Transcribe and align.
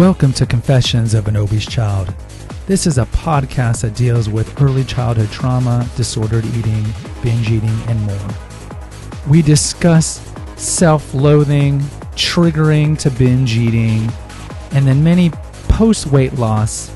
Welcome 0.00 0.32
to 0.32 0.46
Confessions 0.46 1.12
of 1.12 1.28
an 1.28 1.36
Obese 1.36 1.66
Child. 1.66 2.14
This 2.66 2.86
is 2.86 2.96
a 2.96 3.04
podcast 3.04 3.82
that 3.82 3.94
deals 3.94 4.30
with 4.30 4.62
early 4.62 4.82
childhood 4.82 5.28
trauma, 5.28 5.86
disordered 5.94 6.46
eating, 6.46 6.86
binge 7.22 7.50
eating, 7.50 7.78
and 7.86 8.00
more. 8.06 8.28
We 9.28 9.42
discuss 9.42 10.26
self 10.56 11.12
loathing, 11.12 11.80
triggering 12.16 12.98
to 13.00 13.10
binge 13.10 13.58
eating, 13.58 14.10
and 14.72 14.86
then 14.86 15.04
many 15.04 15.32
post 15.68 16.06
weight 16.06 16.32
loss 16.36 16.90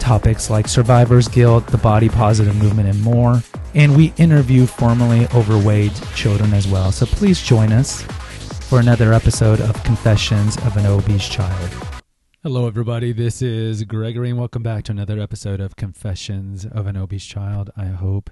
topics 0.00 0.50
like 0.50 0.66
survivor's 0.66 1.28
guilt, 1.28 1.68
the 1.68 1.78
body 1.78 2.08
positive 2.08 2.56
movement, 2.56 2.88
and 2.88 3.00
more. 3.02 3.40
And 3.76 3.96
we 3.96 4.12
interview 4.16 4.66
formerly 4.66 5.28
overweight 5.28 5.94
children 6.16 6.54
as 6.54 6.66
well. 6.66 6.90
So 6.90 7.06
please 7.06 7.40
join 7.40 7.70
us 7.70 8.02
for 8.68 8.80
another 8.80 9.12
episode 9.12 9.60
of 9.60 9.80
Confessions 9.84 10.56
of 10.56 10.76
an 10.76 10.86
Obese 10.86 11.28
Child. 11.28 11.91
Hello, 12.44 12.66
everybody. 12.66 13.12
This 13.12 13.40
is 13.40 13.84
Gregory, 13.84 14.30
and 14.30 14.36
welcome 14.36 14.64
back 14.64 14.82
to 14.82 14.90
another 14.90 15.20
episode 15.20 15.60
of 15.60 15.76
Confessions 15.76 16.66
of 16.66 16.88
an 16.88 16.96
Obese 16.96 17.24
Child. 17.24 17.70
I 17.76 17.84
hope 17.84 18.30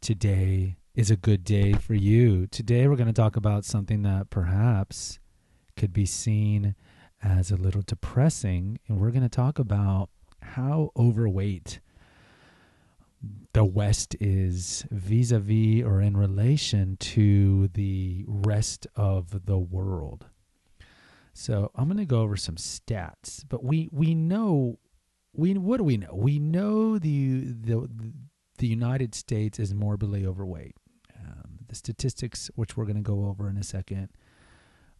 today 0.00 0.78
is 0.96 1.08
a 1.08 1.16
good 1.16 1.44
day 1.44 1.74
for 1.74 1.94
you. 1.94 2.48
Today, 2.48 2.88
we're 2.88 2.96
going 2.96 3.06
to 3.06 3.12
talk 3.12 3.36
about 3.36 3.64
something 3.64 4.02
that 4.02 4.30
perhaps 4.30 5.20
could 5.76 5.92
be 5.92 6.06
seen 6.06 6.74
as 7.22 7.52
a 7.52 7.56
little 7.56 7.82
depressing, 7.82 8.80
and 8.88 8.98
we're 8.98 9.12
going 9.12 9.22
to 9.22 9.28
talk 9.28 9.60
about 9.60 10.08
how 10.42 10.90
overweight 10.96 11.78
the 13.52 13.64
West 13.64 14.16
is 14.18 14.84
vis 14.90 15.30
a 15.30 15.38
vis 15.38 15.84
or 15.84 16.00
in 16.00 16.16
relation 16.16 16.96
to 16.96 17.68
the 17.68 18.24
rest 18.26 18.88
of 18.96 19.46
the 19.46 19.58
world. 19.58 20.26
So 21.38 21.70
I'm 21.76 21.84
going 21.84 21.98
to 21.98 22.04
go 22.04 22.22
over 22.22 22.36
some 22.36 22.56
stats, 22.56 23.44
but 23.48 23.62
we 23.62 23.88
we 23.92 24.12
know 24.12 24.80
we 25.32 25.54
what 25.54 25.76
do 25.76 25.84
we 25.84 25.96
know? 25.96 26.10
We 26.12 26.40
know 26.40 26.98
the 26.98 27.44
the 27.44 27.88
the 28.58 28.66
United 28.66 29.14
States 29.14 29.60
is 29.60 29.72
morbidly 29.72 30.26
overweight. 30.26 30.74
Um, 31.16 31.60
the 31.68 31.76
statistics, 31.76 32.50
which 32.56 32.76
we're 32.76 32.86
going 32.86 32.96
to 32.96 33.02
go 33.02 33.26
over 33.26 33.48
in 33.48 33.56
a 33.56 33.62
second, 33.62 34.08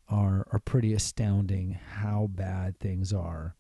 are 0.08 0.46
are 0.52 0.60
pretty 0.60 0.94
astounding. 0.94 1.72
How 1.72 2.28
bad 2.30 2.78
things 2.78 3.12
are 3.12 3.56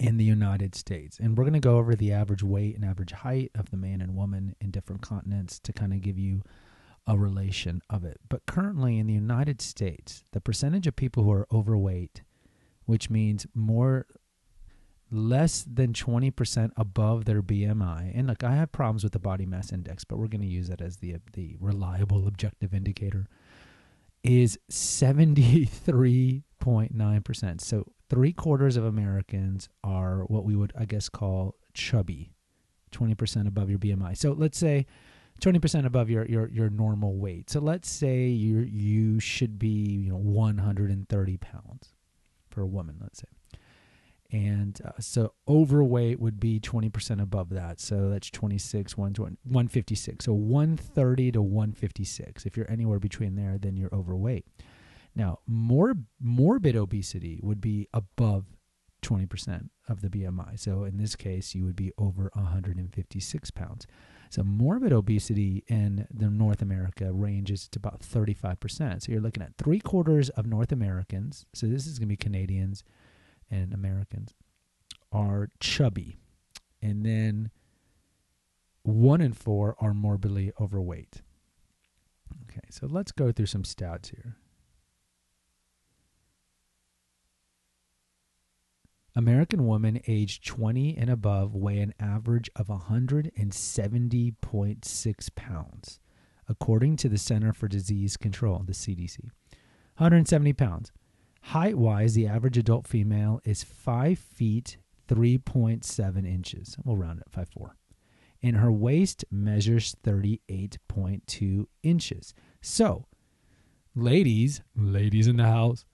in 0.00 0.16
the 0.16 0.24
United 0.24 0.74
States, 0.74 1.20
and 1.20 1.38
we're 1.38 1.44
going 1.44 1.54
to 1.54 1.60
go 1.60 1.76
over 1.76 1.94
the 1.94 2.12
average 2.12 2.42
weight 2.42 2.74
and 2.74 2.84
average 2.84 3.12
height 3.12 3.52
of 3.54 3.70
the 3.70 3.76
man 3.76 4.00
and 4.00 4.16
woman 4.16 4.56
in 4.60 4.72
different 4.72 5.00
continents 5.00 5.60
to 5.60 5.72
kind 5.72 5.92
of 5.92 6.00
give 6.00 6.18
you 6.18 6.42
a 7.10 7.18
relation 7.18 7.82
of 7.90 8.04
it. 8.04 8.20
But 8.28 8.46
currently 8.46 8.98
in 8.98 9.08
the 9.08 9.12
United 9.12 9.60
States, 9.60 10.22
the 10.30 10.40
percentage 10.40 10.86
of 10.86 10.94
people 10.94 11.24
who 11.24 11.32
are 11.32 11.48
overweight, 11.52 12.22
which 12.84 13.10
means 13.10 13.48
more 13.52 14.06
less 15.10 15.66
than 15.68 15.92
20% 15.92 16.70
above 16.76 17.24
their 17.24 17.42
BMI. 17.42 18.12
And 18.14 18.28
look, 18.28 18.44
I 18.44 18.54
have 18.54 18.70
problems 18.70 19.02
with 19.02 19.12
the 19.12 19.18
body 19.18 19.44
mass 19.44 19.72
index, 19.72 20.04
but 20.04 20.20
we're 20.20 20.28
going 20.28 20.42
to 20.42 20.46
use 20.46 20.68
that 20.68 20.80
as 20.80 20.98
the 20.98 21.16
the 21.32 21.56
reliable 21.58 22.28
objective 22.28 22.72
indicator 22.72 23.26
is 24.22 24.56
73.9%. 24.70 27.60
So, 27.60 27.86
3 28.08 28.32
quarters 28.34 28.76
of 28.76 28.84
Americans 28.84 29.68
are 29.82 30.20
what 30.26 30.44
we 30.44 30.54
would 30.54 30.72
I 30.78 30.84
guess 30.84 31.08
call 31.08 31.56
chubby. 31.74 32.30
20% 32.92 33.48
above 33.48 33.68
your 33.68 33.80
BMI. 33.80 34.16
So, 34.16 34.30
let's 34.32 34.58
say 34.58 34.86
20% 35.40 35.86
above 35.86 36.10
your, 36.10 36.26
your, 36.26 36.48
your 36.48 36.70
normal 36.70 37.16
weight. 37.16 37.50
So 37.50 37.60
let's 37.60 37.90
say 37.90 38.26
you 38.26 38.60
you 38.60 39.20
should 39.20 39.58
be, 39.58 39.68
you 39.68 40.10
know, 40.10 40.16
130 40.16 41.36
pounds 41.38 41.94
for 42.50 42.62
a 42.62 42.66
woman, 42.66 42.96
let's 43.00 43.20
say. 43.20 43.28
And 44.32 44.80
uh, 44.84 44.92
so 45.00 45.32
overweight 45.48 46.20
would 46.20 46.38
be 46.38 46.60
20% 46.60 47.20
above 47.20 47.50
that. 47.50 47.80
So 47.80 48.10
that's 48.10 48.30
26, 48.30 48.96
156. 48.96 50.24
So 50.24 50.32
130 50.32 51.32
to 51.32 51.42
156. 51.42 52.46
If 52.46 52.56
you're 52.56 52.70
anywhere 52.70 53.00
between 53.00 53.34
there, 53.34 53.58
then 53.58 53.76
you're 53.76 53.92
overweight. 53.92 54.46
Now, 55.16 55.40
more 55.46 55.94
morbid 56.20 56.76
obesity 56.76 57.40
would 57.42 57.60
be 57.60 57.88
above 57.92 58.44
20% 59.02 59.70
of 59.88 60.02
the 60.02 60.08
BMI. 60.08 60.58
So 60.58 60.84
in 60.84 60.98
this 60.98 61.16
case, 61.16 61.54
you 61.54 61.64
would 61.64 61.76
be 61.76 61.92
over 61.98 62.30
156 62.34 63.50
pounds. 63.50 63.86
So 64.30 64.44
morbid 64.44 64.92
obesity 64.92 65.64
in 65.66 66.06
the 66.08 66.30
North 66.30 66.62
America 66.62 67.12
ranges 67.12 67.66
to 67.68 67.80
about 67.80 68.00
35%. 68.00 69.02
So 69.02 69.10
you're 69.10 69.20
looking 69.20 69.42
at 69.42 69.56
three 69.58 69.80
quarters 69.80 70.30
of 70.30 70.46
North 70.46 70.70
Americans, 70.70 71.46
so 71.52 71.66
this 71.66 71.84
is 71.84 71.98
going 71.98 72.08
to 72.08 72.12
be 72.12 72.16
Canadians 72.16 72.84
and 73.50 73.74
Americans, 73.74 74.34
are 75.10 75.48
chubby. 75.58 76.20
And 76.80 77.04
then 77.04 77.50
one 78.84 79.20
in 79.20 79.32
four 79.32 79.74
are 79.80 79.92
morbidly 79.92 80.52
overweight. 80.60 81.22
Okay, 82.44 82.68
so 82.70 82.86
let's 82.86 83.10
go 83.10 83.32
through 83.32 83.46
some 83.46 83.64
stats 83.64 84.10
here. 84.14 84.36
American 89.16 89.66
women 89.66 90.00
aged 90.06 90.46
20 90.46 90.96
and 90.96 91.10
above 91.10 91.52
weigh 91.54 91.80
an 91.80 91.92
average 91.98 92.48
of 92.54 92.68
170.6 92.68 95.34
pounds, 95.34 95.98
according 96.48 96.94
to 96.96 97.08
the 97.08 97.18
Center 97.18 97.52
for 97.52 97.66
Disease 97.66 98.16
Control, 98.16 98.62
the 98.64 98.72
CDC. 98.72 99.18
170 99.96 100.52
pounds. 100.52 100.92
Height 101.42 101.76
wise, 101.76 102.14
the 102.14 102.28
average 102.28 102.56
adult 102.56 102.86
female 102.86 103.40
is 103.44 103.64
5 103.64 104.16
feet 104.18 104.78
3.7 105.08 106.26
inches. 106.26 106.76
We'll 106.84 106.96
round 106.96 107.20
it 107.20 107.30
5'4. 107.32 107.72
And 108.42 108.56
her 108.56 108.72
waist 108.72 109.24
measures 109.30 109.94
38.2 110.04 111.66
inches. 111.82 112.32
So, 112.62 113.06
ladies, 113.94 114.62
ladies 114.76 115.26
in 115.26 115.36
the 115.36 115.46
house, 115.46 115.84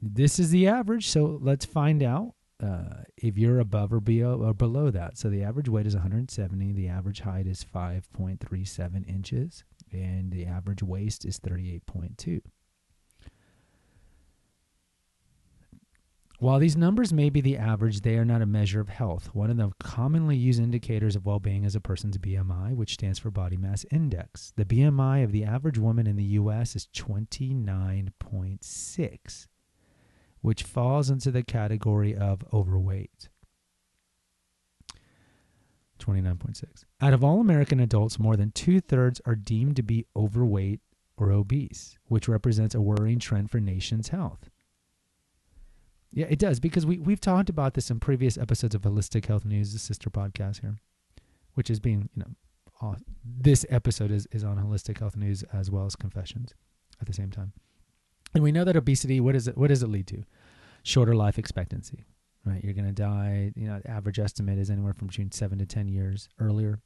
this 0.00 0.38
is 0.38 0.50
the 0.50 0.68
average. 0.68 1.08
So 1.08 1.38
let's 1.42 1.64
find 1.64 2.00
out 2.02 2.34
uh, 2.62 3.04
if 3.16 3.38
you're 3.38 3.60
above 3.60 3.92
or 3.92 4.00
below, 4.00 4.42
or 4.42 4.54
below 4.54 4.90
that. 4.90 5.16
So 5.18 5.30
the 5.30 5.44
average 5.44 5.68
weight 5.68 5.86
is 5.86 5.94
170. 5.94 6.72
The 6.72 6.88
average 6.88 7.20
height 7.20 7.46
is 7.46 7.64
5.37 7.74 9.08
inches, 9.08 9.64
and 9.92 10.32
the 10.32 10.46
average 10.46 10.82
waist 10.82 11.24
is 11.24 11.38
38.2. 11.38 12.40
While 16.40 16.60
these 16.60 16.76
numbers 16.76 17.12
may 17.12 17.30
be 17.30 17.40
the 17.40 17.56
average, 17.56 18.02
they 18.02 18.16
are 18.16 18.24
not 18.24 18.42
a 18.42 18.46
measure 18.46 18.80
of 18.80 18.88
health. 18.88 19.34
One 19.34 19.50
of 19.50 19.56
the 19.56 19.72
commonly 19.80 20.36
used 20.36 20.60
indicators 20.60 21.16
of 21.16 21.26
well 21.26 21.40
being 21.40 21.64
is 21.64 21.74
a 21.74 21.80
person's 21.80 22.16
BMI, 22.16 22.76
which 22.76 22.94
stands 22.94 23.18
for 23.18 23.32
body 23.32 23.56
mass 23.56 23.84
index. 23.90 24.52
The 24.54 24.64
BMI 24.64 25.24
of 25.24 25.32
the 25.32 25.42
average 25.42 25.78
woman 25.78 26.06
in 26.06 26.14
the 26.14 26.22
U.S. 26.22 26.76
is 26.76 26.86
29.6 26.94 29.48
which 30.40 30.62
falls 30.62 31.10
into 31.10 31.30
the 31.30 31.42
category 31.42 32.14
of 32.14 32.44
overweight. 32.52 33.28
29.6. 35.98 36.84
Out 37.00 37.12
of 37.12 37.24
all 37.24 37.40
American 37.40 37.80
adults, 37.80 38.18
more 38.18 38.36
than 38.36 38.52
two 38.52 38.80
thirds 38.80 39.20
are 39.26 39.34
deemed 39.34 39.76
to 39.76 39.82
be 39.82 40.06
overweight 40.16 40.80
or 41.16 41.32
obese, 41.32 41.98
which 42.06 42.28
represents 42.28 42.74
a 42.74 42.80
worrying 42.80 43.18
trend 43.18 43.50
for 43.50 43.58
nation's 43.58 44.08
health. 44.08 44.48
Yeah, 46.12 46.26
it 46.30 46.38
does 46.38 46.58
because 46.58 46.86
we 46.86 46.98
we've 46.98 47.20
talked 47.20 47.50
about 47.50 47.74
this 47.74 47.90
in 47.90 48.00
previous 48.00 48.38
episodes 48.38 48.74
of 48.74 48.82
Holistic 48.82 49.26
Health 49.26 49.44
News, 49.44 49.72
the 49.72 49.78
sister 49.78 50.08
podcast 50.08 50.62
here, 50.62 50.76
which 51.52 51.68
is 51.68 51.80
being 51.80 52.08
you 52.14 52.22
know, 52.22 52.30
uh, 52.80 52.94
this 53.22 53.66
episode 53.68 54.10
is 54.10 54.26
is 54.32 54.42
on 54.42 54.56
Holistic 54.56 54.98
Health 55.00 55.16
News 55.16 55.42
as 55.52 55.70
well 55.70 55.84
as 55.84 55.96
Confessions 55.96 56.54
at 57.00 57.06
the 57.06 57.12
same 57.12 57.30
time. 57.30 57.52
And 58.34 58.42
we 58.42 58.52
know 58.52 58.64
that 58.64 58.76
obesity, 58.76 59.20
what 59.20 59.34
is 59.34 59.48
it? 59.48 59.56
What 59.56 59.68
does 59.68 59.82
it 59.82 59.88
lead 59.88 60.06
to? 60.08 60.24
Shorter 60.82 61.14
life 61.14 61.38
expectancy, 61.38 62.06
right? 62.44 62.62
You're 62.62 62.74
to 62.74 62.92
die. 62.92 63.52
You 63.56 63.66
know, 63.66 63.80
average 63.86 64.18
estimate 64.18 64.58
is 64.58 64.70
anywhere 64.70 64.92
from 64.92 65.08
between 65.08 65.32
seven 65.32 65.58
to 65.58 65.66
ten 65.66 65.88
years 65.88 66.28
earlier, 66.38 66.80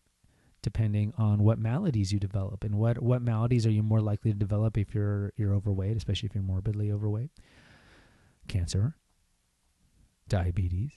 depending 0.63 1.13
on 1.19 1.43
what 1.43 1.59
maladies 1.59 2.13
you 2.13 2.19
develop 2.19 2.65
and 2.65 2.77
what 2.77 3.03
what 3.03 3.23
maladies 3.23 3.67
are 3.67 3.71
you 3.71 3.83
more 3.83 4.01
likely 4.01 4.33
to 4.33 4.39
develop 4.39 4.79
if 4.79 4.95
you're 4.95 5.33
you're 5.37 5.55
overweight, 5.55 5.97
especially 5.97 6.29
if 6.29 6.35
you're 6.35 6.45
morbidly 6.45 6.91
overweight. 6.91 7.31
Cancer, 8.49 8.97
diabetes, 10.29 10.93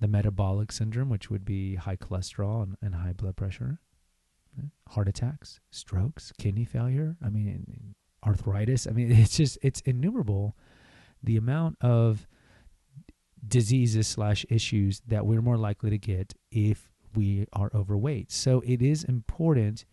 the 0.00 0.08
metabolic 0.08 0.72
syndrome, 0.72 1.08
which 1.08 1.30
would 1.30 1.44
be 1.44 1.76
high 1.76 1.96
cholesterol 1.96 2.62
and, 2.62 2.76
and 2.82 2.94
high 2.94 3.12
blood 3.12 3.36
pressure, 3.36 3.80
heart 4.88 5.08
attacks, 5.08 5.60
strokes, 5.70 6.32
kidney 6.38 6.64
failure. 6.64 7.16
I 7.24 7.28
mean, 7.28 7.94
arthritis. 8.26 8.86
I 8.86 8.90
mean, 8.90 9.10
it's 9.12 9.36
just 9.36 9.58
it's 9.62 9.80
innumerable 9.82 10.56
the 11.22 11.36
amount 11.36 11.76
of 11.80 12.26
diseases 13.46 14.06
slash 14.06 14.44
issues 14.48 15.00
that 15.06 15.26
we're 15.26 15.42
more 15.42 15.56
likely 15.56 15.90
to 15.90 15.98
get 15.98 16.34
if 16.50 16.90
we 17.14 17.46
are 17.52 17.70
overweight. 17.74 18.30
So 18.30 18.62
it 18.66 18.82
is 18.82 19.04
important 19.04 19.84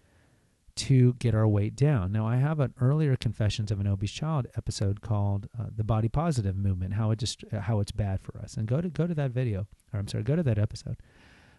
to 0.75 1.13
get 1.13 1.33
our 1.33 1.47
weight 1.47 1.75
down. 1.75 2.12
Now, 2.12 2.27
I 2.27 2.35
have 2.35 2.59
an 2.59 2.74
earlier 2.79 3.15
Confessions 3.15 3.71
of 3.71 3.79
an 3.79 3.88
Obese 3.88 4.12
Child 4.12 4.47
episode 4.56 5.01
called 5.01 5.47
uh, 5.59 5.65
"The 5.75 5.83
Body 5.83 6.07
Positive 6.07 6.56
Movement," 6.56 6.94
how 6.94 7.12
it 7.12 7.19
just 7.19 7.44
how 7.51 7.79
it's 7.79 7.91
bad 7.91 8.21
for 8.21 8.38
us, 8.38 8.56
and 8.56 8.68
go 8.68 8.79
to 8.79 8.89
go 8.89 9.07
to 9.07 9.15
that 9.15 9.31
video, 9.31 9.68
or 9.91 10.00
I'm 10.00 10.07
sorry, 10.07 10.24
go 10.24 10.35
to 10.35 10.44
that 10.44 10.59
episode, 10.59 10.97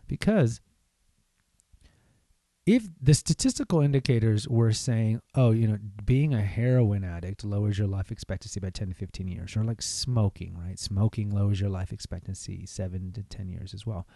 because 0.06 0.60
if 2.68 2.86
the 3.00 3.14
statistical 3.14 3.80
indicators 3.80 4.46
were 4.46 4.72
saying, 4.72 5.22
oh, 5.34 5.52
you 5.52 5.66
know, 5.66 5.78
being 6.04 6.34
a 6.34 6.42
heroin 6.42 7.02
addict 7.02 7.42
lowers 7.42 7.78
your 7.78 7.86
life 7.86 8.12
expectancy 8.12 8.60
by 8.60 8.68
10 8.68 8.88
to 8.88 8.94
15 8.94 9.26
years, 9.26 9.56
or 9.56 9.64
like 9.64 9.80
smoking, 9.80 10.54
right? 10.54 10.78
Smoking 10.78 11.30
lowers 11.30 11.62
your 11.62 11.70
life 11.70 11.94
expectancy 11.94 12.66
seven 12.66 13.10
to 13.12 13.22
10 13.22 13.48
years 13.48 13.72
as 13.72 13.86
well. 13.86 14.06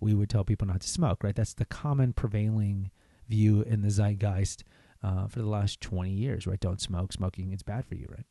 We 0.00 0.12
would 0.12 0.28
tell 0.28 0.42
people 0.42 0.66
not 0.66 0.80
to 0.80 0.88
smoke, 0.88 1.22
right? 1.22 1.36
That's 1.36 1.54
the 1.54 1.64
common 1.64 2.12
prevailing 2.12 2.90
view 3.28 3.62
in 3.62 3.82
the 3.82 3.90
zeitgeist 3.90 4.64
uh, 5.04 5.28
for 5.28 5.38
the 5.38 5.48
last 5.48 5.80
20 5.80 6.10
years, 6.10 6.48
right? 6.48 6.58
Don't 6.58 6.80
smoke. 6.80 7.12
Smoking 7.12 7.52
is 7.52 7.62
bad 7.62 7.86
for 7.86 7.94
you, 7.94 8.08
right? 8.10 8.26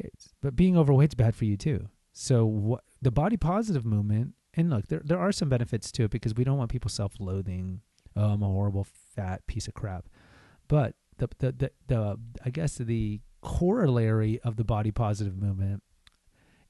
Okay, 0.00 0.08
but 0.40 0.56
being 0.56 0.78
overweight 0.78 1.10
is 1.10 1.14
bad 1.14 1.36
for 1.36 1.44
you 1.44 1.58
too. 1.58 1.90
So 2.14 2.46
what 2.46 2.84
the 3.02 3.10
body 3.10 3.36
positive 3.36 3.84
movement, 3.84 4.32
and 4.54 4.70
look, 4.70 4.86
there 4.86 5.02
there 5.04 5.18
are 5.18 5.30
some 5.30 5.50
benefits 5.50 5.92
to 5.92 6.04
it 6.04 6.10
because 6.10 6.34
we 6.34 6.44
don't 6.44 6.56
want 6.56 6.70
people 6.70 6.88
self-loathing 6.88 7.82
oh, 8.16 8.30
I'm 8.30 8.42
a 8.42 8.46
horrible 8.46 8.86
fat 9.14 9.46
piece 9.46 9.68
of 9.68 9.74
crap. 9.74 10.06
But 10.68 10.94
the, 11.18 11.28
the, 11.38 11.52
the, 11.52 11.70
the, 11.88 12.20
I 12.44 12.50
guess 12.50 12.76
the 12.76 13.20
corollary 13.40 14.40
of 14.40 14.56
the 14.56 14.64
body 14.64 14.90
positive 14.90 15.36
movement 15.36 15.82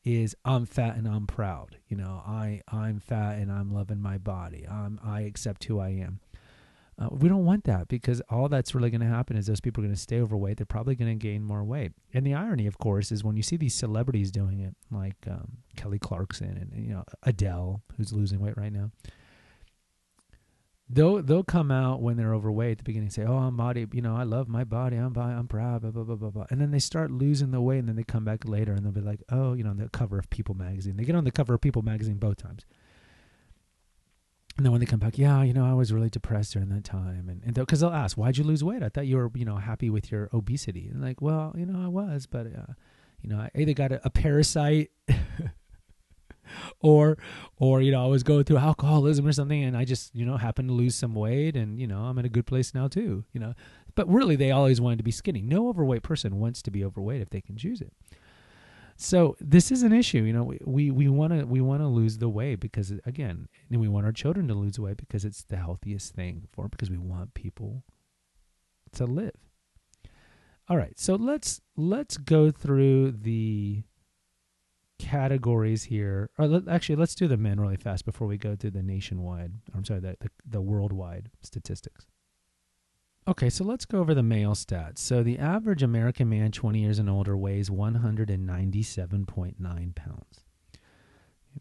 is 0.05 0.37
I'm 0.45 0.67
fat 0.67 0.97
and 0.97 1.09
I'm 1.09 1.27
proud. 1.27 1.79
You 1.89 1.97
know, 1.97 2.23
I, 2.27 2.61
I'm 2.69 3.01
fat 3.01 3.39
and 3.39 3.51
I'm 3.51 3.73
loving 3.73 4.01
my 4.01 4.19
body. 4.19 4.67
I'm, 4.69 5.01
I 5.03 5.23
accept 5.23 5.65
who 5.65 5.79
I 5.79 5.91
am. 5.91 6.21
Uh, 6.97 7.09
we 7.11 7.29
don't 7.29 7.45
want 7.45 7.65
that 7.65 7.89
because 7.89 8.23
all 8.31 8.49
that's 8.49 8.73
really 8.73 8.91
going 8.91 9.01
to 9.01 9.07
happen 9.07 9.37
is 9.37 9.47
those 9.47 9.61
people 9.61 9.83
are 9.83 9.87
going 9.87 9.95
to 9.95 10.01
stay 10.01 10.21
overweight. 10.21 10.59
They're 10.59 10.67
probably 10.67 10.95
going 10.95 11.19
to 11.19 11.27
gain 11.27 11.43
more 11.43 11.65
weight. 11.65 11.91
And 12.13 12.25
the 12.25 12.35
irony, 12.35 12.69
of 12.69 12.79
course, 12.79 13.11
is 13.11 13.25
when 13.25 13.37
you 13.37 13.43
see 13.43 13.57
these 13.57 13.75
celebrities 13.75 14.31
doing 14.31 14.61
it, 14.61 14.77
like 14.93 15.17
um, 15.29 15.59
Kelly 15.75 15.99
Clarkson 15.99 16.57
and 16.57 16.87
you 16.87 16.93
know 16.93 17.03
Adele, 17.25 17.83
who's 17.97 18.13
losing 18.13 18.39
weight 18.39 18.57
right 18.57 18.73
now 18.73 18.93
they'll 20.95 21.23
they'll 21.23 21.45
come 21.45 21.71
out 21.71 22.01
when 22.01 22.17
they're 22.17 22.35
overweight 22.35 22.73
at 22.73 22.79
the 22.79 22.85
beginning 22.85 23.07
and 23.07 23.13
say, 23.13 23.25
"Oh, 23.25 23.37
I'm 23.37 23.57
body, 23.57 23.87
you 23.93 24.01
know, 24.01 24.17
I 24.17 24.23
love 24.23 24.49
my 24.49 24.65
body, 24.65 24.97
I'm 24.97 25.17
I'm 25.19 25.49
proud, 25.49 25.83
blah 25.83 25.91
blah 25.91 26.05
blah 26.05 26.17
blah 26.17 26.31
blah," 26.31 26.47
and 26.51 26.61
then 26.61 26.71
they 26.71 26.79
start 26.79 27.11
losing 27.11 27.51
the 27.51 27.61
weight, 27.61 27.79
and 27.79 27.89
then 27.89 27.97
they 27.97 28.05
come 28.05 28.25
back 28.25 28.47
later 28.47 28.73
and 28.73 28.85
they'll 28.85 28.93
be 28.93 29.01
like, 29.01 29.23
"Oh, 29.31 29.55
you 29.55 29.65
know, 29.65 29.71
on 29.71 29.79
the 29.79 29.89
cover 29.89 30.19
of 30.19 30.31
People 30.31 30.55
magazine." 30.55 30.97
They 30.97 31.05
get 31.05 31.17
on 31.17 31.25
the 31.25 31.33
cover 31.33 31.55
of 31.55 31.61
People 31.61 31.83
magazine 31.83 32.19
both 32.19 32.37
times. 32.37 32.65
And 34.57 34.65
then 34.65 34.71
when 34.71 34.81
they 34.81 34.87
come 34.87 35.01
back, 35.01 35.19
yeah, 35.19 35.43
you 35.43 35.53
know, 35.53 35.67
I 35.67 35.73
was 35.75 35.93
really 35.93 36.11
depressed 36.11 36.53
during 36.53 36.69
that 36.69 36.85
time, 36.85 37.29
and 37.29 37.43
and 37.45 37.55
because 37.55 37.81
they'll 37.81 37.91
ask, 37.91 38.17
why'd 38.17 38.39
you 38.39 38.45
lose 38.45 38.63
weight? 38.63 38.85
I 38.85 38.89
thought 38.89 39.09
you 39.09 39.17
were, 39.17 39.31
you 39.35 39.45
know, 39.45 39.57
happy 39.57 39.91
with 39.91 40.13
your 40.13 40.31
obesity. 40.33 40.89
And 40.89 41.03
like, 41.03 41.21
well, 41.21 41.53
you 41.57 41.67
know, 41.67 41.85
I 41.85 41.89
was, 41.89 42.27
but, 42.27 42.47
uh, 42.47 42.73
you 43.21 43.31
know, 43.31 43.39
I 43.39 43.51
either 43.57 43.75
got 43.75 43.91
a, 43.91 44.01
a 44.05 44.11
parasite 44.11 44.93
or 46.81 47.19
or 47.57 47.81
you 47.83 47.93
know 47.93 48.05
I 48.05 48.09
was 48.09 48.23
going 48.23 48.45
through 48.45 48.59
alcoholism 48.59 49.27
or 49.27 49.33
something 49.33 49.63
and 49.63 49.77
I 49.77 49.85
just 49.85 50.15
you 50.15 50.25
know 50.25 50.37
happened 50.37 50.69
to 50.69 50.75
lose 50.75 50.95
some 50.95 51.15
weight 51.15 51.57
and 51.57 51.79
you 51.79 51.87
know 51.87 52.01
I'm 52.03 52.19
in 52.19 52.25
a 52.25 52.31
good 52.31 52.47
place 52.47 52.75
now 52.75 52.89
too 52.89 53.25
you 53.33 53.41
know. 53.41 53.55
But 53.95 54.09
really 54.09 54.37
they 54.37 54.51
always 54.51 54.81
wanted 54.81 54.99
to 54.99 55.05
be 55.05 55.13
skinny. 55.13 55.41
No 55.41 55.69
overweight 55.69 56.03
person 56.03 56.41
wants 56.41 56.63
to 56.63 56.71
be 56.71 56.85
overweight 56.85 57.21
if 57.23 57.31
they 57.31 57.41
can 57.41 57.57
choose 57.57 57.81
it. 57.81 57.93
So 58.97 59.37
this 59.41 59.73
is 59.73 59.83
an 59.83 59.93
issue 59.93 60.23
you 60.23 60.33
know 60.33 60.53
we 60.65 60.91
we 60.91 61.09
want 61.09 61.33
to 61.33 61.45
we 61.45 61.61
want 61.61 61.81
to 61.83 61.87
lose 61.87 62.19
the 62.19 62.29
weight 62.29 62.61
because 62.61 62.93
again 63.05 63.49
and 63.71 63.81
we 63.81 63.89
want 63.89 64.07
our 64.07 64.13
children 64.13 64.49
to 64.49 64.55
lose 64.55 64.79
weight 64.79 64.97
because 64.97 65.25
it's 65.25 65.43
the 65.45 65.57
healthiest 65.57 66.15
thing 66.15 66.49
for 66.53 66.69
because 66.69 66.91
we 66.91 66.99
want 66.99 67.35
people 67.35 67.83
to 68.93 69.05
live. 69.05 69.35
All 70.69 70.77
right 70.77 70.99
so 70.99 71.15
let's 71.15 71.61
let's 71.77 72.17
go 72.17 72.51
through 72.51 73.13
the 73.13 73.83
categories 74.99 75.85
here. 75.85 76.31
Or 76.39 76.47
let, 76.47 76.69
actually, 76.69 76.97
let's 76.97 77.15
do 77.15 77.29
the 77.29 77.37
men 77.37 77.61
really 77.61 77.77
fast 77.77 78.05
before 78.05 78.27
we 78.27 78.39
go 78.39 78.57
through 78.57 78.73
the 78.73 78.83
nationwide. 78.83 79.53
I'm 79.75 79.85
sorry, 79.85 80.01
the, 80.01 80.17
the, 80.21 80.31
the 80.45 80.61
worldwide 80.61 81.31
statistics. 81.43 82.07
Okay, 83.27 83.49
so 83.49 83.65
let's 83.65 83.87
go 83.87 84.01
over 84.01 84.15
the 84.15 84.23
male 84.23 84.53
stats. 84.53 84.99
So 84.99 85.23
the 85.23 85.39
average 85.39 85.83
American 85.83 86.29
man 86.29 86.53
20 86.53 86.79
years 86.79 86.99
and 86.99 87.09
older 87.09 87.35
weighs 87.37 87.71
197.9 87.71 89.95
pounds. 89.95 90.41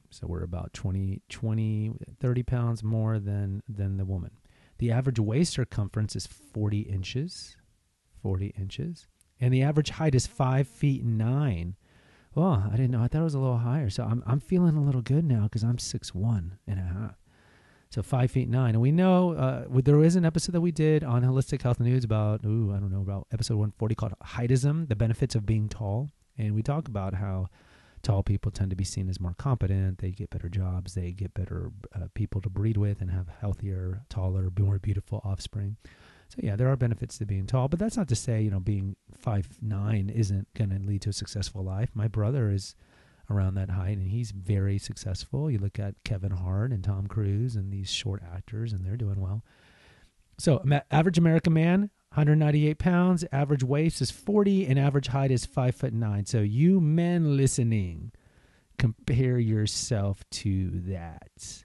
So 0.10 0.28
we're 0.28 0.44
about 0.44 0.74
20, 0.74 1.22
20, 1.30 1.94
30 2.20 2.44
pounds 2.44 2.84
more 2.84 3.20
than, 3.20 3.64
than 3.70 3.98
the 3.98 4.06
woman. 4.06 4.32
The 4.80 4.92
average 4.92 5.20
waist 5.20 5.54
circumference 5.54 6.16
is 6.16 6.28
40 6.28 6.82
inches. 6.82 7.56
40 8.22 8.48
inches. 8.58 9.08
And 9.40 9.54
the 9.54 9.64
average 9.64 9.92
height 9.92 10.16
is 10.16 10.28
5 10.28 10.68
feet 10.68 11.06
9 11.06 11.76
oh, 12.36 12.64
I 12.72 12.72
didn't 12.72 12.92
know. 12.92 13.02
I 13.02 13.08
thought 13.08 13.22
it 13.22 13.24
was 13.24 13.36
a 13.36 13.40
little 13.40 13.58
higher. 13.58 13.90
So 13.90 14.04
I'm 14.04 14.24
I'm 14.26 14.40
feeling 14.40 14.76
a 14.76 14.84
little 14.84 15.02
good 15.02 15.26
now 15.26 15.44
because 15.44 15.64
I'm 15.64 15.78
six 15.78 16.14
one 16.14 16.58
and 16.68 16.80
a 16.80 16.84
half. 16.84 17.16
So 17.90 18.02
five 18.02 18.32
feet 18.32 18.50
nine, 18.50 18.74
and 18.74 18.82
we 18.82 18.92
know 18.92 19.34
uh, 19.34 19.66
there 19.70 20.04
is 20.04 20.16
an 20.16 20.26
episode 20.26 20.54
that 20.54 20.62
we 20.62 20.72
did 20.72 21.04
on 21.04 21.24
holistic 21.24 21.62
health 21.62 21.80
news 21.80 22.04
about 22.04 22.44
ooh 22.44 22.74
I 22.76 22.80
don't 22.80 22.92
know 22.92 23.02
about 23.02 23.28
episode 23.32 23.58
one 23.58 23.72
forty 23.78 23.94
called 23.94 24.14
heightism, 24.24 24.90
the 24.90 24.96
benefits 24.96 25.36
of 25.36 25.46
being 25.46 25.70
tall, 25.70 26.10
and 26.38 26.56
we 26.56 26.64
talk 26.64 26.88
about 26.88 27.14
how 27.14 27.50
tall 28.02 28.24
people 28.24 28.52
tend 28.52 28.70
to 28.70 28.76
be 28.76 28.84
seen 28.84 29.10
as 29.10 29.20
more 29.20 29.36
competent. 29.38 30.00
They 30.00 30.12
get 30.12 30.30
better 30.30 30.50
jobs. 30.50 30.94
They 30.94 31.12
get 31.12 31.34
better 31.34 31.72
uh, 31.96 32.08
people 32.14 32.42
to 32.42 32.50
breed 32.50 32.78
with 32.78 33.00
and 33.00 33.12
have 33.12 33.28
healthier, 33.40 34.04
taller, 34.10 34.52
more 34.60 34.80
beautiful 34.80 35.22
offspring. 35.24 35.78
So 36.34 36.40
yeah, 36.42 36.56
there 36.56 36.68
are 36.68 36.76
benefits 36.76 37.20
to 37.20 37.28
being 37.28 37.46
tall, 37.46 37.68
but 37.68 37.78
that's 37.78 37.96
not 37.96 38.08
to 38.08 38.16
say 38.16 38.42
you 38.42 38.50
know 38.50 38.60
being 38.60 38.96
five 39.16 39.48
nine 39.62 40.10
isn't 40.10 40.48
going 40.56 40.72
to 40.72 40.80
lead 40.80 41.04
to 41.04 41.10
a 41.10 41.14
successful 41.14 41.64
life. 41.64 41.92
My 41.94 42.08
brother 42.08 42.50
is 42.50 42.74
around 43.30 43.54
that 43.54 43.70
height, 43.70 43.98
and 43.98 44.08
he's 44.08 44.32
very 44.32 44.80
successful. 44.80 45.52
You 45.52 45.60
look 45.60 45.78
at 45.78 45.94
Kevin 46.04 46.32
Hart 46.32 46.72
and 46.72 46.84
Tom 46.84 47.06
Cruise 47.06 47.56
and 47.56 47.72
these 47.72 47.92
short 47.92 48.24
actors, 48.34 48.74
and 48.74 48.84
they're 48.84 48.98
doing 48.98 49.22
well. 49.22 49.44
So 50.40 50.64
average 50.90 51.20
American 51.20 51.54
man, 51.54 51.92
198 52.14 52.80
pounds. 52.80 53.24
Average 53.32 53.64
waist 53.64 54.02
is 54.02 54.10
40, 54.10 54.66
and 54.66 54.80
average 54.80 55.10
height 55.10 55.30
is 55.30 55.46
five 55.46 55.76
foot 55.76 55.94
nine. 55.94 56.26
So 56.26 56.40
you 56.40 56.82
men 56.82 57.38
listening, 57.38 58.12
compare 58.80 59.38
yourself 59.38 60.24
to 60.32 60.72
that. 60.88 61.64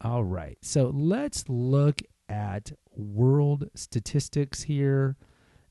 All 0.00 0.24
right. 0.24 0.56
So 0.62 0.90
let's 0.94 1.46
look 1.48 2.00
at 2.28 2.72
world 2.90 3.68
statistics 3.74 4.62
here 4.62 5.16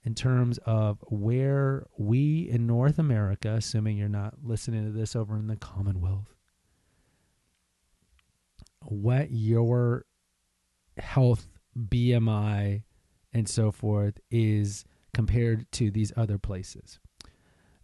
in 0.03 0.13
terms 0.13 0.60
of 0.65 1.03
where 1.07 1.86
we 1.98 2.50
in 2.50 2.67
North 2.67 3.00
America, 3.00 3.53
assuming 3.53 3.98
you're 3.98 4.10
not 4.10 4.36
listening 4.43 4.86
to 4.86 4.91
this 4.91 5.15
over 5.15 5.38
in 5.38 5.48
the 5.48 5.55
Commonwealth, 5.55 6.33
what 8.81 9.31
your 9.31 10.05
health, 10.98 11.48
BMI, 11.77 12.83
and 13.31 13.48
so 13.48 13.72
forth 13.72 14.19
is 14.29 14.83
compared 15.13 15.72
to 15.72 15.89
these 15.89 16.12
other 16.17 16.38
places. 16.38 17.00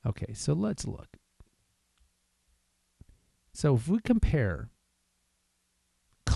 Okay, 0.06 0.34
so 0.34 0.54
let's 0.54 0.86
look. 0.86 1.18
So 3.54 3.76
if 3.76 3.88
we 3.88 4.00
compare 4.00 4.70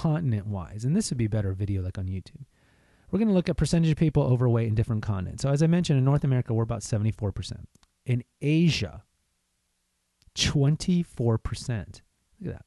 continent 0.03 0.48
wise, 0.48 0.83
and 0.83 0.95
this 0.95 1.10
would 1.10 1.17
be 1.17 1.27
better 1.27 1.53
video 1.53 1.81
like 1.81 1.98
on 1.98 2.07
YouTube. 2.07 2.43
We're 3.10 3.19
going 3.19 3.29
to 3.29 3.33
look 3.33 3.48
at 3.48 3.55
percentage 3.55 3.91
of 3.91 3.98
people 3.98 4.24
overweight 4.24 4.67
in 4.67 4.75
different 4.75 5.01
continents. 5.01 5.43
So 5.43 5.50
as 5.50 5.63
I 5.63 5.67
mentioned, 5.67 5.98
in 5.98 6.03
North 6.03 6.25
America, 6.25 6.53
we're 6.53 6.63
about 6.63 6.81
74%. 6.81 7.53
In 8.05 8.24
Asia, 8.41 9.03
24%. 10.36 12.01
Look 12.41 12.53
at 12.53 12.57
that. 12.57 12.65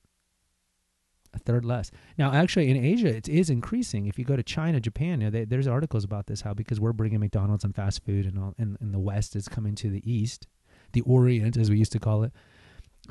A 1.34 1.38
third 1.40 1.66
less. 1.66 1.90
Now, 2.16 2.32
actually, 2.32 2.70
in 2.70 2.82
Asia, 2.82 3.14
it 3.14 3.28
is 3.28 3.50
increasing. 3.50 4.06
If 4.06 4.18
you 4.18 4.24
go 4.24 4.36
to 4.36 4.42
China, 4.42 4.80
Japan, 4.80 5.20
you 5.20 5.26
know, 5.26 5.30
they, 5.30 5.44
there's 5.44 5.66
articles 5.66 6.04
about 6.04 6.28
this, 6.28 6.40
how 6.40 6.54
because 6.54 6.80
we're 6.80 6.94
bringing 6.94 7.20
McDonald's 7.20 7.64
and 7.64 7.74
fast 7.74 8.02
food 8.02 8.24
and 8.24 8.38
all, 8.38 8.54
and, 8.56 8.78
and 8.80 8.94
the 8.94 8.98
West 8.98 9.36
is 9.36 9.46
coming 9.46 9.74
to 9.74 9.90
the 9.90 10.10
East, 10.10 10.46
the 10.92 11.02
Orient, 11.02 11.58
as 11.58 11.68
we 11.68 11.76
used 11.76 11.92
to 11.92 11.98
call 11.98 12.22
it, 12.22 12.32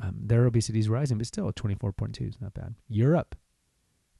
um, 0.00 0.16
their 0.20 0.46
obesity 0.46 0.80
is 0.80 0.88
rising, 0.88 1.18
but 1.18 1.28
still 1.28 1.52
24.2 1.52 2.28
is 2.28 2.40
not 2.40 2.54
bad. 2.54 2.74
Europe, 2.88 3.36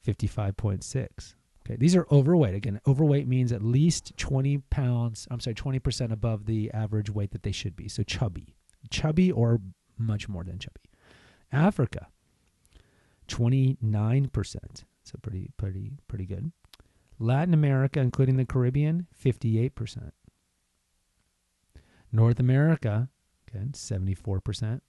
55.6. 0.07 1.35
Okay, 1.67 1.77
these 1.77 1.97
are 1.97 2.07
overweight. 2.13 2.55
Again, 2.55 2.81
overweight 2.87 3.27
means 3.27 3.51
at 3.51 3.63
least 3.63 4.17
20 4.17 4.59
pounds, 4.71 5.27
I'm 5.31 5.41
sorry, 5.41 5.55
20% 5.55 6.13
above 6.13 6.47
the 6.47 6.71
average 6.73 7.11
weight 7.11 7.33
that 7.33 7.43
they 7.43 7.53
should 7.53 7.75
be. 7.75 7.89
So 7.89 8.05
chubby. 8.05 8.55
Chubby 8.89 9.33
or 9.33 9.61
much 9.99 10.29
more 10.29 10.45
than 10.45 10.61
chubby. 10.61 10.81
Africa, 11.53 12.07
29%. 13.27 14.57
So 15.03 15.15
pretty, 15.23 15.51
pretty, 15.57 15.93
pretty 16.07 16.27
good. 16.27 16.53
Latin 17.19 17.55
America, 17.55 18.01
including 18.01 18.37
the 18.37 18.45
Caribbean, 18.45 19.07
58%. 19.21 20.13
North 22.13 22.39
America, 22.39 23.09
again, 23.49 23.73
74%. 23.73 24.81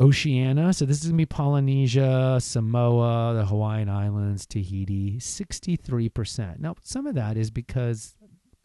Oceania, 0.00 0.72
so 0.72 0.84
this 0.84 0.98
is 0.98 1.04
going 1.04 1.14
to 1.14 1.22
be 1.22 1.26
Polynesia, 1.26 2.38
Samoa, 2.40 3.34
the 3.34 3.44
Hawaiian 3.46 3.88
Islands, 3.88 4.46
Tahiti, 4.46 5.18
63%. 5.18 6.60
Now, 6.60 6.76
some 6.82 7.06
of 7.06 7.14
that 7.16 7.36
is 7.36 7.50
because 7.50 8.16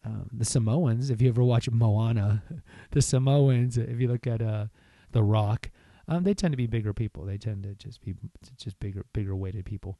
um, 0.05 0.29
the 0.31 0.45
Samoans, 0.45 1.09
if 1.09 1.21
you 1.21 1.29
ever 1.29 1.43
watch 1.43 1.69
Moana, 1.69 2.43
the 2.91 3.01
Samoans, 3.01 3.77
if 3.77 3.99
you 3.99 4.07
look 4.07 4.27
at 4.27 4.41
uh, 4.41 4.67
The 5.11 5.23
Rock, 5.23 5.69
um, 6.07 6.23
they 6.23 6.33
tend 6.33 6.51
to 6.51 6.57
be 6.57 6.67
bigger 6.67 6.93
people. 6.93 7.25
They 7.25 7.37
tend 7.37 7.63
to 7.63 7.75
just 7.75 8.01
be 8.01 8.13
just 8.57 8.79
bigger, 8.79 9.05
bigger 9.13 9.35
weighted 9.35 9.65
people. 9.65 9.97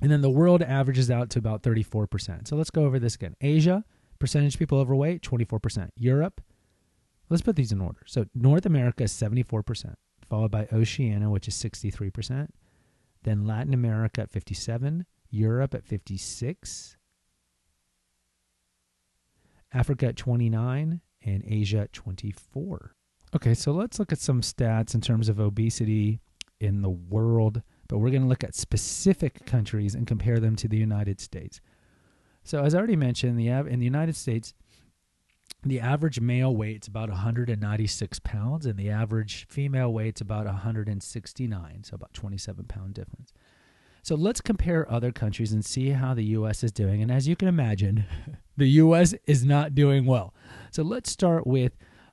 And 0.00 0.10
then 0.10 0.22
the 0.22 0.30
world 0.30 0.62
averages 0.62 1.10
out 1.10 1.30
to 1.30 1.38
about 1.38 1.62
34%. 1.62 2.48
So 2.48 2.56
let's 2.56 2.70
go 2.70 2.84
over 2.84 2.98
this 2.98 3.14
again. 3.14 3.36
Asia, 3.40 3.84
percentage 4.18 4.58
people 4.58 4.78
overweight, 4.78 5.22
24%. 5.22 5.90
Europe, 5.96 6.40
let's 7.28 7.42
put 7.42 7.56
these 7.56 7.72
in 7.72 7.80
order. 7.80 8.00
So 8.06 8.26
North 8.34 8.66
America 8.66 9.04
is 9.04 9.12
74%, 9.12 9.94
followed 10.24 10.50
by 10.50 10.68
Oceania, 10.72 11.30
which 11.30 11.48
is 11.48 11.54
63%. 11.54 12.48
Then 13.22 13.46
Latin 13.46 13.74
America 13.74 14.22
at 14.22 14.30
57, 14.30 15.06
Europe 15.30 15.74
at 15.74 15.84
56, 15.84 16.96
Africa 19.72 20.06
at 20.06 20.16
29, 20.16 21.00
and 21.24 21.44
Asia 21.46 21.78
at 21.78 21.92
24. 21.92 22.94
Okay, 23.34 23.54
so 23.54 23.72
let's 23.72 23.98
look 23.98 24.12
at 24.12 24.18
some 24.18 24.42
stats 24.42 24.94
in 24.94 25.00
terms 25.00 25.28
of 25.28 25.40
obesity 25.40 26.20
in 26.60 26.82
the 26.82 26.90
world, 26.90 27.62
but 27.88 27.98
we're 27.98 28.10
going 28.10 28.22
to 28.22 28.28
look 28.28 28.44
at 28.44 28.54
specific 28.54 29.44
countries 29.44 29.94
and 29.94 30.06
compare 30.06 30.38
them 30.38 30.54
to 30.56 30.68
the 30.68 30.76
United 30.76 31.20
States. 31.20 31.60
So, 32.44 32.62
as 32.62 32.74
I 32.74 32.78
already 32.78 32.96
mentioned, 32.96 33.38
the 33.38 33.48
in 33.48 33.78
the 33.80 33.84
United 33.84 34.16
States, 34.16 34.54
the 35.64 35.80
average 35.80 36.20
male 36.20 36.54
weight's 36.54 36.88
about 36.88 37.08
196 37.08 38.18
pounds, 38.20 38.66
and 38.66 38.78
the 38.78 38.90
average 38.90 39.46
female 39.48 39.92
weight's 39.92 40.20
about 40.20 40.46
169, 40.46 41.84
so 41.84 41.94
about 41.94 42.12
27 42.12 42.64
pound 42.64 42.94
difference. 42.94 43.32
So 44.02 44.14
let's 44.14 44.42
compare 44.42 44.90
other 44.92 45.12
countries 45.12 45.52
and 45.52 45.64
see 45.64 45.90
how 45.90 46.12
the 46.12 46.24
U.S. 46.24 46.62
is 46.62 46.72
doing. 46.72 47.00
And 47.00 47.10
as 47.10 47.26
you 47.26 47.36
can 47.36 47.48
imagine, 47.48 48.04
the 48.56 48.68
U.S. 48.68 49.14
is 49.26 49.46
not 49.46 49.74
doing 49.74 50.04
well. 50.04 50.34
So 50.72 50.82
let's 50.82 51.10
start 51.10 51.46
with 51.46 51.72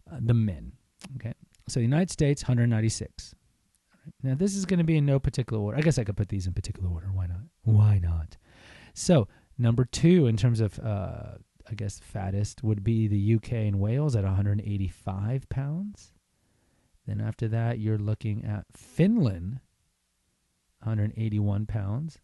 uh, 0.10 0.20
the 0.22 0.34
men. 0.34 0.72
Okay. 1.18 1.34
So 1.68 1.82
the 1.82 1.86
United 1.86 2.10
States, 2.10 2.44
196. 2.44 3.36
Now 4.24 4.36
this 4.36 4.56
is 4.56 4.66
going 4.66 4.78
to 4.78 4.86
be 4.86 4.98
in 4.98 5.06
no 5.06 5.20
particular 5.20 5.62
order. 5.62 5.78
I 5.78 5.82
guess 5.82 5.98
I 5.98 6.06
could 6.06 6.16
put 6.16 6.30
these 6.30 6.48
in 6.48 6.54
particular 6.54 6.90
order. 6.90 7.08
Why 7.14 7.28
not? 7.28 7.42
Why 7.64 8.00
not? 8.00 8.38
So 8.94 9.28
number 9.58 9.84
two, 9.84 10.28
in 10.28 10.38
terms 10.38 10.62
of, 10.62 10.80
uh, 10.80 11.34
I 11.72 11.76
guess, 11.76 12.00
fattest, 12.00 12.64
would 12.64 12.84
be 12.84 13.08
the 13.08 13.36
UK 13.36 13.54
and 13.54 13.80
Wales 13.80 14.16
at 14.16 14.26
185 14.26 15.48
pounds. 15.48 16.12
Then 17.08 17.22
after 17.22 17.48
that, 17.48 17.80
you're 17.80 17.98
looking 17.98 18.44
at 18.44 18.66
Finland, 18.76 19.62
181 20.84 21.66
pounds. 21.66 22.20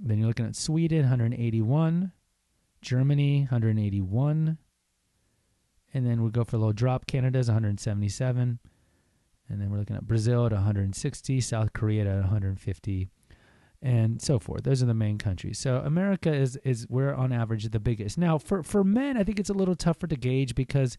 Then 0.00 0.18
you're 0.18 0.28
looking 0.28 0.46
at 0.46 0.56
Sweden, 0.56 1.00
181. 1.00 2.12
Germany, 2.82 3.40
181. 3.40 4.58
And 5.94 6.06
then 6.06 6.22
we 6.22 6.30
go 6.30 6.44
for 6.44 6.56
a 6.56 6.58
little 6.58 6.72
drop. 6.72 7.06
Canada's 7.06 7.48
177. 7.48 8.58
And 9.48 9.60
then 9.60 9.70
we're 9.70 9.78
looking 9.78 9.96
at 9.96 10.06
Brazil 10.06 10.46
at 10.46 10.52
160, 10.52 11.40
South 11.40 11.72
Korea 11.72 12.02
at 12.02 12.20
150, 12.20 13.08
and 13.84 14.22
so 14.22 14.38
forth. 14.38 14.64
Those 14.64 14.82
are 14.82 14.86
the 14.86 14.94
main 14.94 15.18
countries. 15.18 15.58
So 15.58 15.76
America 15.84 16.32
is 16.32 16.56
is 16.64 16.86
we're 16.88 17.12
on 17.12 17.32
average 17.32 17.68
the 17.68 17.78
biggest. 17.78 18.16
Now 18.16 18.38
for 18.38 18.62
for 18.62 18.82
men, 18.82 19.18
I 19.18 19.24
think 19.24 19.38
it's 19.38 19.50
a 19.50 19.54
little 19.54 19.76
tougher 19.76 20.06
to 20.06 20.16
gauge 20.16 20.54
because 20.54 20.96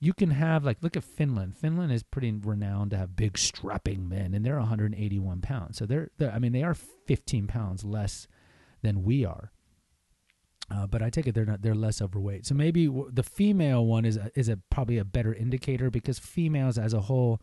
you 0.00 0.12
can 0.12 0.32
have 0.32 0.64
like 0.64 0.78
look 0.82 0.96
at 0.96 1.04
Finland. 1.04 1.56
Finland 1.56 1.92
is 1.92 2.02
pretty 2.02 2.32
renowned 2.32 2.90
to 2.90 2.96
have 2.96 3.14
big 3.14 3.38
strapping 3.38 4.08
men, 4.08 4.34
and 4.34 4.44
they're 4.44 4.58
181 4.58 5.40
pounds. 5.40 5.78
So 5.78 5.86
they're, 5.86 6.10
they're 6.18 6.32
I 6.32 6.40
mean 6.40 6.50
they 6.50 6.64
are 6.64 6.74
15 6.74 7.46
pounds 7.46 7.84
less 7.84 8.26
than 8.82 9.04
we 9.04 9.24
are. 9.24 9.52
Uh, 10.68 10.84
but 10.84 11.00
I 11.00 11.10
take 11.10 11.28
it 11.28 11.34
they're 11.36 11.46
not 11.46 11.62
they're 11.62 11.76
less 11.76 12.02
overweight. 12.02 12.44
So 12.44 12.56
maybe 12.56 12.88
the 13.12 13.22
female 13.22 13.86
one 13.86 14.04
is 14.04 14.16
a, 14.16 14.32
is 14.34 14.48
a 14.48 14.58
probably 14.68 14.98
a 14.98 15.04
better 15.04 15.32
indicator 15.32 15.92
because 15.92 16.18
females 16.18 16.76
as 16.76 16.92
a 16.92 17.02
whole 17.02 17.40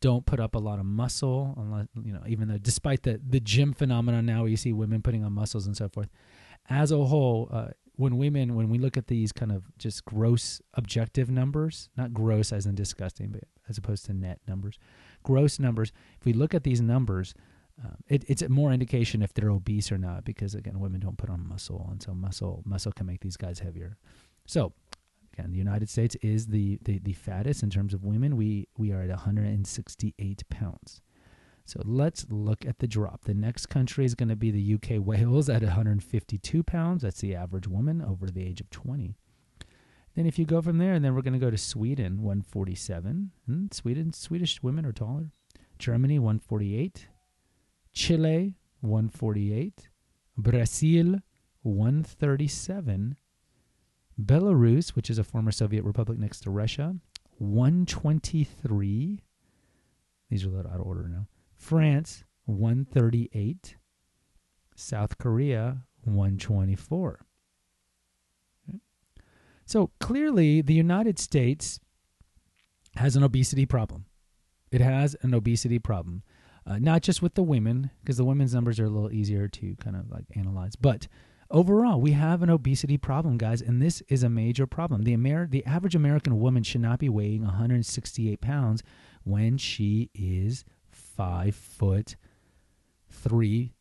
don't 0.00 0.26
put 0.26 0.40
up 0.40 0.54
a 0.54 0.58
lot 0.58 0.78
of 0.78 0.86
muscle 0.86 1.54
unless 1.56 1.86
you 2.02 2.12
know 2.12 2.22
even 2.26 2.48
though 2.48 2.58
despite 2.58 3.02
the 3.02 3.20
the 3.26 3.40
gym 3.40 3.72
phenomenon 3.72 4.24
now 4.24 4.44
you 4.44 4.56
see 4.56 4.72
women 4.72 5.02
putting 5.02 5.24
on 5.24 5.32
muscles 5.32 5.66
and 5.66 5.76
so 5.76 5.88
forth. 5.88 6.08
As 6.68 6.92
a 6.92 7.04
whole, 7.04 7.48
uh, 7.50 7.68
when 7.96 8.16
women 8.16 8.54
when 8.54 8.68
we 8.68 8.78
look 8.78 8.96
at 8.96 9.08
these 9.08 9.32
kind 9.32 9.50
of 9.50 9.64
just 9.78 10.04
gross 10.04 10.60
objective 10.74 11.30
numbers, 11.30 11.90
not 11.96 12.14
gross 12.14 12.52
as 12.52 12.66
in 12.66 12.74
disgusting, 12.74 13.30
but 13.30 13.44
as 13.68 13.78
opposed 13.78 14.06
to 14.06 14.12
net 14.12 14.40
numbers, 14.46 14.78
gross 15.22 15.58
numbers. 15.58 15.92
If 16.18 16.24
we 16.24 16.32
look 16.32 16.54
at 16.54 16.64
these 16.64 16.80
numbers, 16.80 17.34
um, 17.84 17.96
it, 18.08 18.24
it's 18.28 18.46
more 18.48 18.72
indication 18.72 19.22
if 19.22 19.32
they're 19.32 19.50
obese 19.50 19.90
or 19.90 19.98
not 19.98 20.24
because 20.24 20.54
again 20.54 20.80
women 20.80 21.00
don't 21.00 21.18
put 21.18 21.30
on 21.30 21.46
muscle 21.46 21.88
and 21.90 22.02
so 22.02 22.12
muscle 22.12 22.62
muscle 22.64 22.92
can 22.92 23.06
make 23.06 23.20
these 23.20 23.36
guys 23.36 23.60
heavier 23.60 23.96
so 24.46 24.72
again 25.40 25.52
the 25.52 25.58
united 25.58 25.88
states 25.88 26.16
is 26.22 26.46
the, 26.46 26.78
the, 26.82 26.98
the 26.98 27.12
fattest 27.12 27.62
in 27.62 27.70
terms 27.70 27.94
of 27.94 28.04
women. 28.04 28.36
We 28.36 28.68
we 28.76 28.92
are 28.92 29.02
at 29.02 29.08
168 29.08 30.42
pounds. 30.48 31.00
So 31.64 31.80
let's 31.84 32.26
look 32.30 32.66
at 32.66 32.78
the 32.80 32.88
drop. 32.88 33.24
The 33.24 33.34
next 33.34 33.66
country 33.66 34.04
is 34.04 34.14
going 34.14 34.28
to 34.28 34.36
be 34.36 34.50
the 34.50 34.74
uk 34.74 34.88
wales 35.06 35.48
at 35.48 35.62
152 35.62 36.62
pounds. 36.62 37.02
That's 37.02 37.20
the 37.20 37.34
average 37.34 37.68
woman 37.68 38.02
over 38.02 38.26
the 38.26 38.44
age 38.44 38.60
of 38.60 38.70
20 38.70 39.16
then 40.16 40.26
if 40.26 40.40
you 40.40 40.44
go 40.44 40.60
from 40.60 40.78
there 40.78 40.94
and 40.94 41.04
then 41.04 41.14
we're 41.14 41.22
going 41.22 41.38
to 41.40 41.46
go 41.46 41.52
to 41.52 41.56
sweden 41.56 42.22
147 42.22 43.30
and 43.46 43.60
hmm, 43.60 43.66
sweden 43.70 44.12
swedish 44.12 44.62
women 44.62 44.84
are 44.84 44.92
taller. 44.92 45.30
Germany 45.78 46.18
148 46.18 47.08
Chile 47.92 48.54
148, 48.80 49.88
Brazil 50.36 51.16
137, 51.62 53.16
Belarus, 54.20 54.90
which 54.90 55.10
is 55.10 55.18
a 55.18 55.24
former 55.24 55.50
Soviet 55.50 55.84
republic 55.84 56.18
next 56.18 56.40
to 56.40 56.50
Russia, 56.50 56.96
123. 57.38 59.22
These 60.28 60.44
are 60.44 60.48
a 60.48 60.50
little 60.50 60.70
out 60.70 60.80
of 60.80 60.86
order 60.86 61.08
now. 61.08 61.26
France 61.56 62.24
138, 62.46 63.76
South 64.74 65.18
Korea 65.18 65.84
124. 66.04 67.20
So 69.64 69.90
clearly, 70.00 70.62
the 70.62 70.74
United 70.74 71.18
States 71.18 71.78
has 72.96 73.14
an 73.14 73.22
obesity 73.22 73.66
problem. 73.66 74.06
It 74.72 74.80
has 74.80 75.16
an 75.22 75.32
obesity 75.32 75.78
problem 75.78 76.24
uh, 76.66 76.78
not 76.78 77.02
just 77.02 77.22
with 77.22 77.34
the 77.34 77.42
women, 77.42 77.90
because 78.00 78.16
the 78.16 78.24
women's 78.24 78.54
numbers 78.54 78.78
are 78.78 78.84
a 78.84 78.90
little 78.90 79.12
easier 79.12 79.48
to 79.48 79.74
kind 79.76 79.96
of 79.96 80.10
like 80.10 80.24
analyze, 80.36 80.76
but 80.76 81.08
overall, 81.50 82.00
we 82.00 82.12
have 82.12 82.42
an 82.42 82.50
obesity 82.50 82.96
problem, 82.96 83.38
guys, 83.38 83.60
and 83.60 83.80
this 83.80 84.02
is 84.08 84.22
a 84.22 84.28
major 84.28 84.66
problem. 84.66 85.02
The 85.02 85.12
Amer- 85.12 85.48
the 85.48 85.64
average 85.66 85.94
American 85.94 86.38
woman 86.38 86.62
should 86.62 86.80
not 86.80 86.98
be 86.98 87.08
weighing 87.08 87.42
168 87.42 88.40
pounds 88.40 88.82
when 89.24 89.58
she 89.58 90.10
is 90.14 90.64
five 90.90 91.54
foot 91.54 92.16
three 93.08 93.74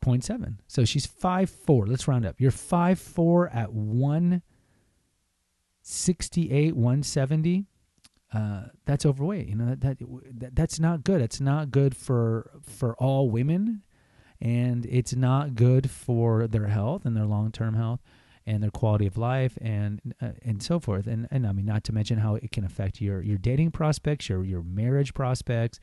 point 0.00 0.24
seven. 0.24 0.60
So 0.68 0.84
she's 0.84 1.06
five 1.06 1.50
four. 1.50 1.86
Let's 1.86 2.06
round 2.06 2.24
up. 2.24 2.40
You're 2.40 2.50
five 2.50 2.98
four 2.98 3.48
at 3.48 3.72
one 3.72 4.42
sixty 5.82 6.50
eight, 6.52 6.76
one 6.76 7.02
seventy 7.02 7.66
uh, 8.32 8.64
that's 8.84 9.06
overweight. 9.06 9.48
You 9.48 9.56
know 9.56 9.74
that, 9.74 9.80
that 9.80 10.54
that's 10.54 10.78
not 10.80 11.04
good. 11.04 11.20
It's 11.20 11.40
not 11.40 11.70
good 11.70 11.96
for 11.96 12.50
for 12.62 12.94
all 12.96 13.30
women, 13.30 13.82
and 14.40 14.86
it's 14.86 15.14
not 15.14 15.54
good 15.54 15.90
for 15.90 16.46
their 16.46 16.66
health 16.66 17.04
and 17.04 17.16
their 17.16 17.26
long 17.26 17.50
term 17.52 17.74
health 17.74 18.00
and 18.46 18.62
their 18.62 18.70
quality 18.70 19.06
of 19.06 19.16
life 19.16 19.58
and 19.60 20.14
uh, 20.20 20.30
and 20.42 20.62
so 20.62 20.78
forth. 20.78 21.06
And 21.06 21.26
and 21.30 21.46
I 21.46 21.52
mean 21.52 21.66
not 21.66 21.84
to 21.84 21.92
mention 21.92 22.18
how 22.18 22.36
it 22.36 22.52
can 22.52 22.64
affect 22.64 23.00
your 23.00 23.22
your 23.22 23.38
dating 23.38 23.72
prospects, 23.72 24.28
your 24.28 24.44
your 24.44 24.62
marriage 24.62 25.14
prospects. 25.14 25.80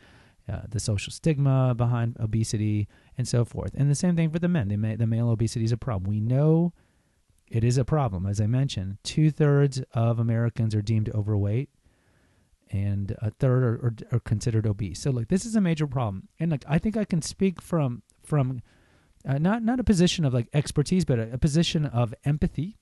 Uh, 0.51 0.59
the 0.67 0.79
social 0.79 1.09
stigma 1.09 1.73
behind 1.73 2.17
obesity 2.19 2.85
and 3.17 3.25
so 3.25 3.45
forth, 3.45 3.71
and 3.75 3.89
the 3.89 3.95
same 3.95 4.13
thing 4.13 4.29
for 4.29 4.39
the 4.39 4.49
men. 4.49 4.67
The, 4.67 4.75
ma- 4.75 4.97
the 4.97 5.07
male 5.07 5.29
obesity 5.29 5.63
is 5.63 5.71
a 5.71 5.77
problem. 5.77 6.09
We 6.09 6.19
know 6.19 6.73
it 7.47 7.63
is 7.63 7.77
a 7.77 7.85
problem. 7.85 8.25
As 8.25 8.41
I 8.41 8.47
mentioned, 8.47 8.97
two 9.03 9.31
thirds 9.31 9.81
of 9.93 10.19
Americans 10.19 10.75
are 10.75 10.81
deemed 10.81 11.07
overweight 11.15 11.69
and 12.73 13.15
a 13.19 13.29
third 13.29 13.63
are, 13.63 13.75
are, 13.75 13.93
are, 14.11 14.19
considered 14.19 14.65
obese. 14.65 14.99
So 14.99 15.11
like 15.11 15.27
this 15.27 15.45
is 15.45 15.55
a 15.55 15.61
major 15.61 15.87
problem, 15.87 16.27
and 16.39 16.51
like 16.51 16.65
I 16.67 16.79
think 16.79 16.97
I 16.97 17.05
can 17.05 17.21
speak 17.21 17.61
from 17.61 18.01
from 18.25 18.61
uh, 19.27 19.37
not 19.37 19.63
not 19.63 19.79
a 19.79 19.83
position 19.83 20.25
of 20.25 20.33
like 20.33 20.47
expertise, 20.53 21.05
but 21.05 21.19
a, 21.19 21.33
a, 21.33 21.37
position 21.37 21.85
of 21.85 22.13
empathy, 22.25 22.77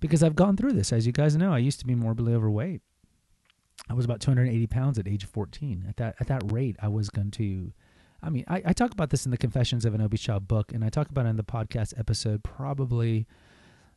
because 0.00 0.22
I've 0.22 0.36
gone 0.36 0.56
through 0.56 0.72
this. 0.72 0.92
As 0.92 1.06
you 1.06 1.12
guys 1.12 1.36
know, 1.36 1.52
I 1.52 1.58
used 1.58 1.80
to 1.80 1.86
be 1.86 1.94
morbidly 1.94 2.34
overweight. 2.34 2.82
I 3.88 3.94
was 3.94 4.04
about 4.04 4.20
280 4.20 4.66
pounds 4.66 4.98
at 4.98 5.08
age 5.08 5.24
14. 5.24 5.86
At 5.88 5.96
that 5.96 6.16
at 6.20 6.26
that 6.28 6.52
rate, 6.52 6.76
I 6.82 6.88
was 6.88 7.08
going 7.10 7.30
to. 7.32 7.72
I 8.20 8.30
mean, 8.30 8.44
I, 8.48 8.62
I 8.66 8.72
talk 8.72 8.90
about 8.90 9.10
this 9.10 9.26
in 9.26 9.30
the 9.30 9.38
Confessions 9.38 9.84
of 9.84 9.94
an 9.94 10.00
Obese 10.00 10.22
Child 10.22 10.48
book, 10.48 10.72
and 10.72 10.84
I 10.84 10.88
talk 10.88 11.08
about 11.08 11.26
it 11.26 11.28
in 11.28 11.36
the 11.36 11.44
podcast 11.44 11.98
episode 11.98 12.42
probably 12.42 13.26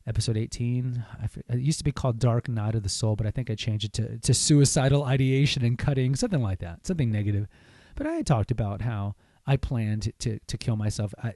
episode 0.08 0.38
18. 0.38 1.04
it 1.50 1.60
used 1.60 1.80
to 1.80 1.84
be 1.84 1.92
called 1.92 2.20
Dark 2.20 2.48
Night 2.48 2.76
of 2.76 2.84
the 2.84 2.90
Soul, 2.90 3.16
but 3.16 3.28
I 3.28 3.32
think 3.32 3.50
I 3.50 3.56
changed 3.56 3.86
it 3.86 3.94
to, 3.94 4.18
to 4.20 4.34
suicidal 4.34 5.04
ideation 5.04 5.64
and 5.64 5.78
cutting, 5.78 6.16
something 6.16 6.42
like 6.42 6.60
that, 6.60 6.86
something 6.86 7.12
negative. 7.12 7.48
But 7.96 8.08
I 8.08 8.22
talked 8.22 8.52
about 8.52 8.82
how 8.82 9.16
I 9.46 9.58
planned 9.58 10.12
to, 10.20 10.40
to 10.40 10.58
kill 10.58 10.76
myself. 10.76 11.14
I, 11.22 11.34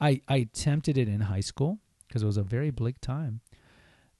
I, 0.00 0.20
I 0.28 0.36
attempted 0.36 0.98
it 0.98 1.08
in 1.08 1.22
high 1.22 1.40
school 1.40 1.78
because 2.06 2.22
it 2.22 2.26
was 2.26 2.36
a 2.36 2.42
very 2.42 2.70
bleak 2.70 3.00
time. 3.00 3.40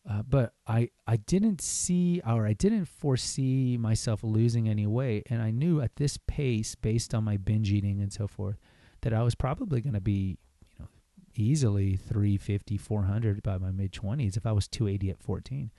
Uh, 0.09 0.23
but 0.23 0.53
I, 0.67 0.91
I 1.07 1.17
didn't 1.17 1.63
see 1.63 2.21
or 2.27 2.47
I 2.47 2.53
didn't 2.53 2.85
foresee 2.85 3.79
myself 3.79 4.23
losing 4.23 4.69
any 4.69 4.87
weight. 4.87 5.27
And 5.31 5.41
I 5.41 5.51
knew 5.51 5.81
at 5.81 5.97
this 5.97 6.19
pace, 6.27 6.75
based 6.75 7.15
on 7.15 7.25
my 7.25 7.39
binge 7.39 7.71
eating 7.73 8.03
and 8.03 8.13
so 8.13 8.27
forth, 8.27 8.57
that 9.01 9.15
I 9.15 9.23
was 9.23 9.35
probably 9.35 9.81
going 9.81 9.95
to 9.95 10.03
be 10.03 10.37
you 10.73 10.81
know, 10.81 10.89
easily 11.37 11.97
350, 11.97 12.77
400 12.77 13.43
by 13.43 13.57
my 13.57 13.71
mid 13.71 13.93
20s 13.93 14.37
if 14.37 14.45
I 14.45 14.53
was 14.53 14.69
280 14.69 15.11
at 15.11 15.23
14. 15.23 15.71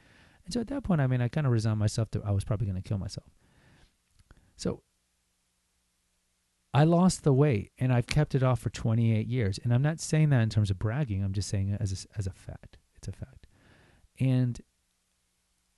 And 0.45 0.53
so 0.53 0.59
at 0.59 0.67
that 0.67 0.83
point, 0.83 1.01
I 1.01 1.07
mean, 1.07 1.21
I 1.21 1.27
kind 1.27 1.45
of 1.45 1.53
resigned 1.53 1.79
myself 1.79 2.09
that 2.11 2.25
I 2.25 2.31
was 2.31 2.43
probably 2.43 2.65
going 2.65 2.81
to 2.81 2.87
kill 2.87 2.97
myself. 2.97 3.27
So 4.55 4.81
I 6.75 6.83
lost 6.83 7.23
the 7.23 7.31
weight 7.31 7.71
and 7.79 7.93
I've 7.93 8.05
kept 8.05 8.35
it 8.35 8.43
off 8.43 8.59
for 8.59 8.69
28 8.69 9.27
years. 9.27 9.57
And 9.63 9.73
I'm 9.73 9.81
not 9.81 10.01
saying 10.01 10.29
that 10.31 10.41
in 10.41 10.49
terms 10.49 10.69
of 10.69 10.77
bragging, 10.77 11.23
I'm 11.23 11.31
just 11.31 11.47
saying 11.47 11.69
it 11.69 11.79
as 11.79 12.05
a, 12.13 12.19
as 12.19 12.27
a 12.27 12.33
fact. 12.33 12.77
It's 12.97 13.07
a 13.07 13.13
fact. 13.13 13.47
And 14.19 14.59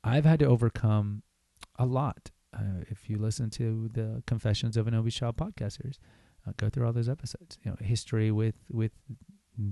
I've 0.03 0.25
had 0.25 0.39
to 0.39 0.45
overcome 0.45 1.21
a 1.77 1.85
lot. 1.85 2.31
Uh, 2.51 2.81
if 2.89 3.11
you 3.11 3.19
listen 3.19 3.51
to 3.51 3.89
the 3.93 4.23
Confessions 4.25 4.75
of 4.75 4.87
an 4.87 4.95
Obese 4.95 5.13
Child 5.13 5.37
podcast 5.37 5.77
series, 5.79 5.99
uh, 6.47 6.53
go 6.57 6.67
through 6.67 6.87
all 6.87 6.93
those 6.93 7.09
episodes. 7.09 7.59
You 7.63 7.71
know, 7.71 7.77
history 7.79 8.31
with 8.31 8.55
with 8.71 8.93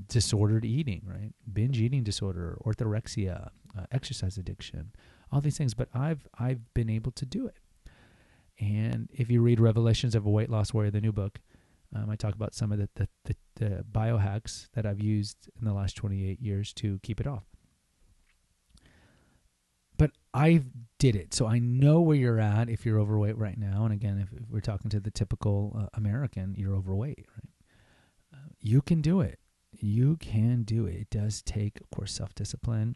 disordered 0.08 0.65
eating, 0.65 1.01
right? 1.08 1.32
Binge 1.51 1.79
eating 1.79 2.03
disorder, 2.03 2.58
orthorexia, 2.63 3.50
uh, 3.75 3.86
exercise 3.91 4.38
addiction, 4.38 4.91
all 5.32 5.41
these 5.41 5.58
things. 5.58 5.74
But 5.74 5.89
I've 5.91 6.27
I've 6.38 6.72
been 6.75 6.89
able 6.89 7.13
to 7.13 7.25
do 7.25 7.48
it. 7.48 7.58
And 8.60 9.10
if 9.14 9.30
you 9.30 9.42
read 9.42 9.60
Revelations 9.60 10.16
of 10.16 10.26
a 10.26 10.30
Weight 10.30 10.50
Loss 10.50 10.74
Warrior, 10.74 10.92
the 10.92 11.02
new 11.02 11.12
book, 11.12 11.40
um, 11.96 12.10
I 12.10 12.16
talk 12.16 12.34
about 12.34 12.54
some 12.54 12.72
of 12.72 12.78
the, 12.78 12.90
the, 12.96 13.08
the, 13.26 13.36
the 13.56 13.86
biohacks 13.92 14.68
that 14.74 14.86
I've 14.86 15.02
used 15.02 15.50
in 15.60 15.66
the 15.66 15.74
last 15.74 15.96
28 15.96 16.42
years 16.42 16.74
to 16.74 17.00
keep 17.04 17.20
it 17.20 17.28
off. 17.28 17.44
But 19.98 20.12
I 20.34 20.64
did 21.00 21.16
it. 21.16 21.34
So 21.34 21.48
I 21.48 21.60
know 21.60 22.02
where 22.02 22.18
you're 22.18 22.40
at 22.40 22.70
if 22.70 22.86
you're 22.86 23.00
overweight 23.00 23.38
right 23.38 23.58
now. 23.58 23.86
And 23.86 23.94
again, 23.94 24.20
if, 24.20 24.38
if 24.38 24.50
we're 24.50 24.60
talking 24.60 24.90
to 24.90 25.00
the 25.00 25.12
typical 25.12 25.78
uh, 25.80 25.88
American, 25.94 26.56
you're 26.58 26.76
overweight, 26.76 27.26
right? 27.34 27.50
Uh, 28.34 28.50
you 28.60 28.82
can 28.82 29.02
do 29.02 29.22
it 29.22 29.40
you 29.82 30.18
can 30.18 30.64
do 30.64 30.86
it. 30.86 30.96
It 30.96 31.10
does 31.10 31.42
take, 31.42 31.80
of 31.82 31.90
course, 31.90 32.14
self 32.14 32.34
discipline. 32.36 32.96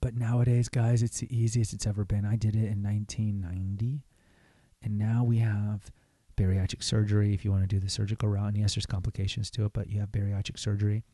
But 0.00 0.14
nowadays, 0.14 0.68
guys, 0.68 1.02
it's 1.02 1.20
the 1.20 1.36
easiest 1.36 1.72
it's 1.72 1.86
ever 1.86 2.04
been. 2.04 2.24
I 2.24 2.36
did 2.36 2.54
it 2.54 2.70
in 2.70 2.82
1990, 2.82 4.04
and 4.82 4.98
now 4.98 5.24
we 5.24 5.38
have 5.38 5.90
bariatric 6.36 6.82
surgery 6.82 7.34
if 7.34 7.44
you 7.44 7.50
want 7.50 7.62
to 7.62 7.66
do 7.66 7.80
the 7.80 7.90
surgical 7.90 8.28
route. 8.28 8.48
And 8.48 8.56
yes, 8.56 8.74
there's 8.74 8.86
complications 8.86 9.50
to 9.52 9.66
it, 9.66 9.72
but 9.72 9.88
you 9.88 10.00
have 10.00 10.10
bariatric 10.10 10.58
surgery. 10.58 11.04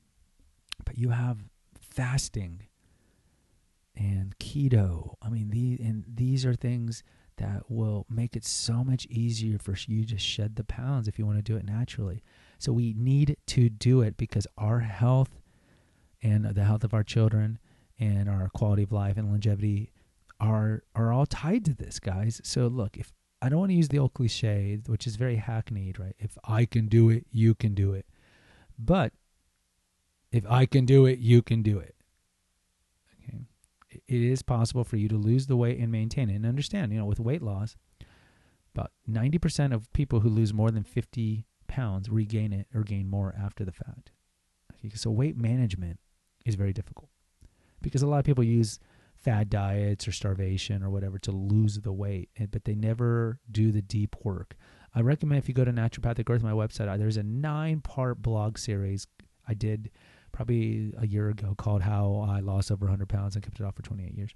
But 0.84 0.98
you 0.98 1.10
have 1.10 1.38
fasting 1.80 2.66
and 3.96 4.36
keto. 4.38 5.14
I 5.22 5.30
mean, 5.30 5.50
these 5.50 5.80
and 5.80 6.04
these 6.06 6.44
are 6.44 6.54
things 6.54 7.02
that 7.38 7.70
will 7.70 8.06
make 8.08 8.36
it 8.36 8.44
so 8.44 8.84
much 8.84 9.06
easier 9.06 9.58
for 9.58 9.74
you 9.86 10.04
to 10.06 10.18
shed 10.18 10.56
the 10.56 10.64
pounds 10.64 11.08
if 11.08 11.18
you 11.18 11.26
want 11.26 11.38
to 11.38 11.42
do 11.42 11.56
it 11.56 11.64
naturally. 11.64 12.22
So 12.58 12.72
we 12.72 12.94
need 12.96 13.36
to 13.48 13.68
do 13.68 14.00
it 14.02 14.16
because 14.16 14.46
our 14.56 14.80
health 14.80 15.40
and 16.22 16.44
the 16.44 16.64
health 16.64 16.84
of 16.84 16.94
our 16.94 17.02
children 17.02 17.58
and 17.98 18.28
our 18.28 18.48
quality 18.54 18.82
of 18.82 18.92
life 18.92 19.16
and 19.16 19.28
longevity 19.28 19.92
are 20.40 20.82
are 20.94 21.12
all 21.12 21.26
tied 21.26 21.64
to 21.66 21.74
this, 21.74 21.98
guys. 21.98 22.40
So 22.44 22.66
look, 22.66 22.96
if 22.96 23.12
I 23.42 23.48
don't 23.48 23.58
want 23.58 23.70
to 23.70 23.76
use 23.76 23.88
the 23.88 23.98
old 23.98 24.14
cliche, 24.14 24.78
which 24.86 25.06
is 25.06 25.16
very 25.16 25.36
hackneyed, 25.36 25.98
right? 25.98 26.16
If 26.18 26.38
I 26.44 26.64
can 26.64 26.88
do 26.88 27.10
it, 27.10 27.26
you 27.30 27.54
can 27.54 27.74
do 27.74 27.92
it. 27.92 28.06
But 28.78 29.12
if 30.32 30.44
I 30.48 30.66
can 30.66 30.86
do 30.86 31.06
it, 31.06 31.18
you 31.18 31.42
can 31.42 31.62
do 31.62 31.78
it. 31.78 31.94
Okay. 33.22 33.40
It 33.90 34.22
is 34.22 34.42
possible 34.42 34.84
for 34.84 34.96
you 34.96 35.08
to 35.08 35.16
lose 35.16 35.46
the 35.46 35.56
weight 35.56 35.78
and 35.78 35.92
maintain 35.92 36.30
it. 36.30 36.36
And 36.36 36.46
understand, 36.46 36.92
you 36.92 36.98
know, 36.98 37.04
with 37.04 37.20
weight 37.20 37.42
loss, 37.42 37.76
about 38.74 38.92
90% 39.08 39.72
of 39.72 39.92
people 39.92 40.20
who 40.20 40.28
lose 40.28 40.52
more 40.52 40.70
than 40.70 40.82
50 40.82 41.46
pounds 41.66 42.08
regain 42.08 42.52
it 42.52 42.66
or 42.74 42.82
gain 42.82 43.08
more 43.08 43.34
after 43.38 43.64
the 43.64 43.72
fact. 43.72 44.12
Okay, 44.72 44.94
so 44.94 45.10
weight 45.10 45.36
management 45.36 45.98
is 46.44 46.54
very 46.54 46.72
difficult 46.72 47.10
because 47.80 48.02
a 48.02 48.06
lot 48.06 48.18
of 48.18 48.24
people 48.24 48.44
use 48.44 48.78
fad 49.26 49.50
diets 49.50 50.06
or 50.06 50.12
starvation 50.12 50.84
or 50.84 50.88
whatever 50.88 51.18
to 51.18 51.32
lose 51.32 51.80
the 51.80 51.92
weight, 51.92 52.30
but 52.52 52.64
they 52.64 52.76
never 52.76 53.40
do 53.50 53.72
the 53.72 53.82
deep 53.82 54.14
work. 54.22 54.54
I 54.94 55.00
recommend 55.00 55.40
if 55.40 55.48
you 55.48 55.54
go 55.54 55.64
to 55.64 55.72
Naturopathic 55.72 56.30
Earth, 56.30 56.44
my 56.44 56.52
website, 56.52 56.96
there's 56.96 57.16
a 57.16 57.24
nine 57.24 57.80
part 57.80 58.22
blog 58.22 58.56
series 58.56 59.08
I 59.48 59.54
did 59.54 59.90
probably 60.30 60.92
a 60.96 61.08
year 61.08 61.28
ago 61.28 61.56
called 61.58 61.82
How 61.82 62.24
I 62.30 62.38
Lost 62.38 62.70
Over 62.70 62.86
100 62.86 63.08
Pounds 63.08 63.34
and 63.34 63.42
Kept 63.42 63.58
It 63.58 63.64
Off 63.64 63.74
for 63.74 63.82
28 63.82 64.14
Years. 64.14 64.30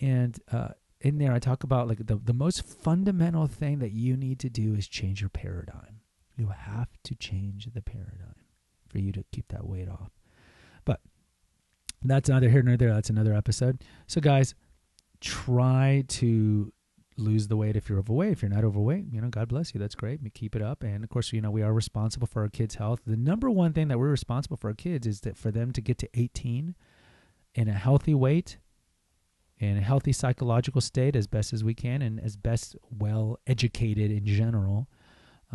And 0.00 0.36
uh, 0.50 0.70
in 1.00 1.18
there, 1.18 1.32
I 1.32 1.38
talk 1.38 1.62
about 1.62 1.86
like 1.86 2.04
the, 2.04 2.16
the 2.16 2.34
most 2.34 2.66
fundamental 2.66 3.46
thing 3.46 3.78
that 3.78 3.92
you 3.92 4.16
need 4.16 4.40
to 4.40 4.50
do 4.50 4.74
is 4.74 4.88
change 4.88 5.20
your 5.20 5.30
paradigm. 5.30 6.00
You 6.36 6.48
have 6.48 6.88
to 7.04 7.14
change 7.14 7.68
the 7.72 7.82
paradigm 7.82 8.34
for 8.88 8.98
you 8.98 9.12
to 9.12 9.24
keep 9.30 9.46
that 9.48 9.68
weight 9.68 9.88
off. 9.88 10.10
That's 12.02 12.28
neither 12.28 12.48
here 12.48 12.62
nor 12.62 12.76
there. 12.76 12.94
That's 12.94 13.10
another 13.10 13.34
episode. 13.34 13.82
So, 14.06 14.20
guys, 14.20 14.54
try 15.20 16.04
to 16.08 16.72
lose 17.16 17.48
the 17.48 17.56
weight 17.56 17.76
if 17.76 17.88
you're 17.88 17.98
overweight. 17.98 18.32
If 18.32 18.42
you're 18.42 18.50
not 18.50 18.64
overweight, 18.64 19.06
you 19.10 19.20
know, 19.20 19.28
God 19.28 19.48
bless 19.48 19.74
you. 19.74 19.80
That's 19.80 19.94
great. 19.94 20.20
Keep 20.34 20.56
it 20.56 20.62
up. 20.62 20.82
And 20.82 21.04
of 21.04 21.10
course, 21.10 21.32
you 21.32 21.40
know, 21.40 21.50
we 21.50 21.62
are 21.62 21.72
responsible 21.72 22.26
for 22.26 22.42
our 22.42 22.48
kids' 22.48 22.76
health. 22.76 23.00
The 23.06 23.16
number 23.16 23.50
one 23.50 23.72
thing 23.72 23.88
that 23.88 23.98
we're 23.98 24.08
responsible 24.10 24.56
for 24.56 24.68
our 24.68 24.74
kids 24.74 25.06
is 25.06 25.20
that 25.20 25.36
for 25.36 25.50
them 25.50 25.72
to 25.72 25.80
get 25.80 25.98
to 25.98 26.08
18 26.14 26.74
in 27.54 27.68
a 27.68 27.72
healthy 27.72 28.14
weight, 28.14 28.58
in 29.58 29.76
a 29.76 29.82
healthy 29.82 30.12
psychological 30.12 30.80
state 30.80 31.14
as 31.14 31.26
best 31.26 31.52
as 31.52 31.62
we 31.62 31.74
can, 31.74 32.00
and 32.00 32.18
as 32.20 32.36
best 32.36 32.76
well 32.90 33.38
educated 33.46 34.10
in 34.10 34.24
general 34.24 34.88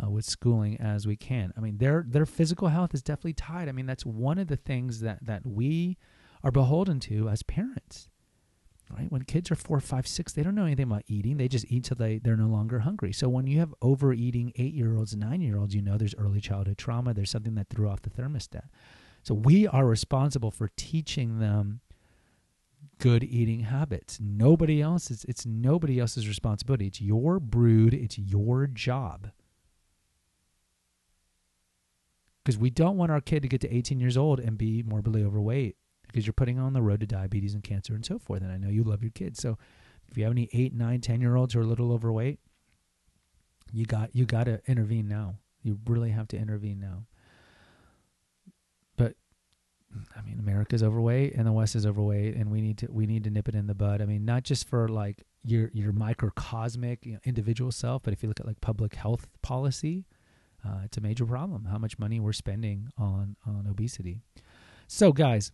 uh, 0.02 0.08
with 0.08 0.24
schooling 0.24 0.80
as 0.80 1.06
we 1.06 1.16
can. 1.16 1.52
I 1.56 1.60
mean, 1.60 1.78
their 1.78 2.04
their 2.06 2.26
physical 2.26 2.68
health 2.68 2.94
is 2.94 3.02
definitely 3.02 3.32
tied. 3.32 3.68
I 3.68 3.72
mean, 3.72 3.86
that's 3.86 4.06
one 4.06 4.38
of 4.38 4.46
the 4.46 4.56
things 4.56 5.00
that 5.00 5.24
that 5.24 5.44
we 5.44 5.96
are 6.46 6.52
beholden 6.52 7.00
to 7.00 7.28
as 7.28 7.42
parents. 7.42 8.08
Right? 8.88 9.10
When 9.10 9.22
kids 9.22 9.50
are 9.50 9.56
four, 9.56 9.80
five, 9.80 10.06
six, 10.06 10.32
they 10.32 10.44
don't 10.44 10.54
know 10.54 10.64
anything 10.64 10.84
about 10.84 11.02
eating. 11.08 11.38
They 11.38 11.48
just 11.48 11.64
eat 11.68 11.82
till 11.82 11.96
they, 11.96 12.18
they're 12.18 12.36
no 12.36 12.46
longer 12.46 12.78
hungry. 12.78 13.12
So 13.12 13.28
when 13.28 13.48
you 13.48 13.58
have 13.58 13.74
overeating 13.82 14.52
eight 14.54 14.72
year 14.72 14.96
olds 14.96 15.16
nine 15.16 15.40
year 15.40 15.58
olds, 15.58 15.74
you 15.74 15.82
know 15.82 15.98
there's 15.98 16.14
early 16.14 16.40
childhood 16.40 16.78
trauma. 16.78 17.12
There's 17.12 17.30
something 17.30 17.56
that 17.56 17.68
threw 17.68 17.88
off 17.88 18.02
the 18.02 18.10
thermostat. 18.10 18.68
So 19.24 19.34
we 19.34 19.66
are 19.66 19.84
responsible 19.84 20.52
for 20.52 20.70
teaching 20.76 21.40
them 21.40 21.80
good 22.98 23.24
eating 23.24 23.60
habits. 23.60 24.20
Nobody 24.20 24.80
else 24.80 25.10
is 25.10 25.24
it's 25.24 25.44
nobody 25.44 25.98
else's 25.98 26.28
responsibility. 26.28 26.86
It's 26.86 27.00
your 27.00 27.40
brood, 27.40 27.92
it's 27.92 28.20
your 28.20 28.68
job. 28.68 29.32
because 32.44 32.56
we 32.56 32.70
don't 32.70 32.96
want 32.96 33.10
our 33.10 33.20
kid 33.20 33.42
to 33.42 33.48
get 33.48 33.60
to 33.60 33.76
18 33.76 33.98
years 33.98 34.16
old 34.16 34.38
and 34.38 34.56
be 34.56 34.80
morbidly 34.84 35.24
overweight 35.24 35.74
because 36.06 36.26
you're 36.26 36.32
putting 36.32 36.58
on 36.58 36.72
the 36.72 36.82
road 36.82 37.00
to 37.00 37.06
diabetes 37.06 37.54
and 37.54 37.62
cancer 37.62 37.94
and 37.94 38.04
so 38.04 38.18
forth. 38.18 38.42
And 38.42 38.52
I 38.52 38.56
know 38.56 38.68
you 38.68 38.84
love 38.84 39.02
your 39.02 39.10
kids. 39.10 39.40
So 39.40 39.58
if 40.08 40.16
you 40.16 40.24
have 40.24 40.32
any 40.32 40.48
eight, 40.52 40.74
nine, 40.74 41.00
10 41.00 41.20
year 41.20 41.36
olds 41.36 41.54
who 41.54 41.60
are 41.60 41.64
a 41.64 41.66
little 41.66 41.92
overweight, 41.92 42.38
you 43.72 43.84
got 43.84 44.14
you 44.14 44.24
got 44.24 44.44
to 44.44 44.60
intervene 44.66 45.08
now. 45.08 45.36
You 45.62 45.78
really 45.86 46.10
have 46.10 46.28
to 46.28 46.36
intervene 46.36 46.78
now. 46.78 47.06
But 48.96 49.14
I 50.16 50.22
mean, 50.22 50.38
America's 50.38 50.82
overweight 50.82 51.34
and 51.34 51.46
the 51.46 51.52
West 51.52 51.74
is 51.74 51.84
overweight, 51.84 52.36
and 52.36 52.50
we 52.50 52.60
need 52.60 52.78
to 52.78 52.86
we 52.90 53.06
need 53.06 53.24
to 53.24 53.30
nip 53.30 53.48
it 53.48 53.54
in 53.54 53.66
the 53.66 53.74
bud. 53.74 54.00
I 54.00 54.06
mean, 54.06 54.24
not 54.24 54.44
just 54.44 54.68
for 54.68 54.88
like 54.88 55.24
your 55.42 55.70
your 55.72 55.92
microcosmic 55.92 57.04
you 57.04 57.14
know, 57.14 57.20
individual 57.24 57.72
self, 57.72 58.02
but 58.02 58.12
if 58.12 58.22
you 58.22 58.28
look 58.28 58.40
at 58.40 58.46
like 58.46 58.60
public 58.60 58.94
health 58.94 59.26
policy, 59.42 60.06
uh, 60.64 60.80
it's 60.84 60.96
a 60.96 61.00
major 61.00 61.26
problem 61.26 61.64
how 61.64 61.78
much 61.78 61.98
money 61.98 62.20
we're 62.20 62.32
spending 62.32 62.88
on 62.96 63.36
on 63.46 63.66
obesity. 63.68 64.20
So, 64.88 65.12
guys, 65.12 65.50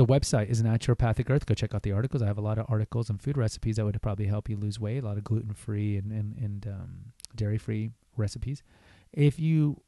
the 0.00 0.06
website 0.06 0.48
is 0.48 0.62
Naturopathic 0.62 1.28
Earth. 1.28 1.44
Go 1.44 1.52
check 1.52 1.74
out 1.74 1.82
the 1.82 1.92
articles. 1.92 2.22
I 2.22 2.26
have 2.26 2.38
a 2.38 2.40
lot 2.40 2.56
of 2.56 2.64
articles 2.70 3.10
and 3.10 3.20
food 3.20 3.36
recipes 3.36 3.76
that 3.76 3.84
would 3.84 4.00
probably 4.00 4.24
help 4.24 4.48
you 4.48 4.56
lose 4.56 4.80
weight. 4.80 5.02
A 5.02 5.06
lot 5.06 5.18
of 5.18 5.24
gluten 5.24 5.52
free 5.52 5.98
and 5.98 6.10
and, 6.10 6.38
and 6.38 6.66
um, 6.66 7.12
dairy 7.36 7.58
free 7.58 7.90
recipes. 8.16 8.62
If 9.12 9.38
you 9.38 9.82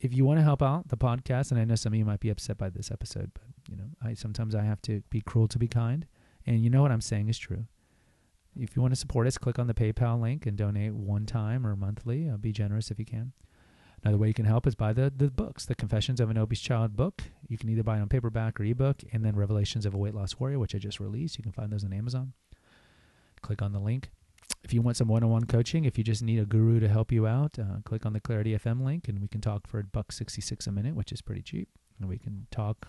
if 0.00 0.12
you 0.12 0.24
want 0.24 0.40
to 0.40 0.42
help 0.42 0.60
out 0.60 0.88
the 0.88 0.96
podcast, 0.96 1.52
and 1.52 1.60
I 1.60 1.64
know 1.64 1.76
some 1.76 1.92
of 1.92 1.98
you 2.00 2.04
might 2.04 2.18
be 2.18 2.30
upset 2.30 2.58
by 2.58 2.68
this 2.68 2.90
episode, 2.90 3.30
but 3.32 3.44
you 3.70 3.76
know, 3.76 3.90
I 4.02 4.14
sometimes 4.14 4.56
I 4.56 4.62
have 4.62 4.82
to 4.82 5.04
be 5.08 5.20
cruel 5.20 5.46
to 5.46 5.58
be 5.60 5.68
kind, 5.68 6.04
and 6.44 6.60
you 6.60 6.68
know 6.68 6.82
what 6.82 6.90
I'm 6.90 7.00
saying 7.00 7.28
is 7.28 7.38
true. 7.38 7.66
If 8.58 8.74
you 8.74 8.82
want 8.82 8.92
to 8.92 8.98
support 8.98 9.28
us, 9.28 9.38
click 9.38 9.60
on 9.60 9.68
the 9.68 9.74
PayPal 9.74 10.20
link 10.20 10.46
and 10.46 10.56
donate 10.56 10.94
one 10.94 11.26
time 11.26 11.64
or 11.64 11.76
monthly. 11.76 12.28
Uh, 12.28 12.38
be 12.38 12.50
generous 12.50 12.90
if 12.90 12.98
you 12.98 13.04
can. 13.04 13.34
Another 14.04 14.18
way 14.18 14.28
you 14.28 14.34
can 14.34 14.44
help 14.44 14.66
is 14.66 14.74
buy 14.74 14.92
the, 14.92 15.10
the 15.14 15.30
books, 15.30 15.64
the 15.64 15.74
Confessions 15.74 16.20
of 16.20 16.28
an 16.28 16.36
Obese 16.36 16.60
Child 16.60 16.94
book. 16.94 17.22
You 17.48 17.56
can 17.56 17.70
either 17.70 17.82
buy 17.82 17.96
it 17.96 18.02
on 18.02 18.08
paperback 18.10 18.60
or 18.60 18.64
ebook, 18.64 19.02
and 19.12 19.24
then 19.24 19.34
Revelations 19.34 19.86
of 19.86 19.94
a 19.94 19.96
Weight 19.96 20.14
Loss 20.14 20.38
Warrior, 20.38 20.58
which 20.58 20.74
I 20.74 20.78
just 20.78 21.00
released. 21.00 21.38
You 21.38 21.42
can 21.42 21.52
find 21.52 21.72
those 21.72 21.84
on 21.84 21.92
Amazon. 21.94 22.34
Click 23.40 23.62
on 23.62 23.72
the 23.72 23.78
link. 23.78 24.10
If 24.62 24.74
you 24.74 24.82
want 24.82 24.98
some 24.98 25.08
one-on-one 25.08 25.46
coaching, 25.46 25.86
if 25.86 25.96
you 25.96 26.04
just 26.04 26.22
need 26.22 26.38
a 26.38 26.44
guru 26.44 26.80
to 26.80 26.88
help 26.88 27.12
you 27.12 27.26
out, 27.26 27.58
uh, 27.58 27.80
click 27.84 28.04
on 28.04 28.12
the 28.12 28.20
Clarity 28.20 28.54
FM 28.54 28.84
link, 28.84 29.08
and 29.08 29.20
we 29.20 29.28
can 29.28 29.40
talk 29.40 29.66
for 29.66 29.78
a 29.78 29.84
buck 29.84 30.12
sixty-six 30.12 30.66
a 30.66 30.72
minute, 30.72 30.94
which 30.94 31.10
is 31.10 31.22
pretty 31.22 31.40
cheap. 31.42 31.68
And 31.98 32.06
we 32.06 32.18
can 32.18 32.46
talk 32.50 32.88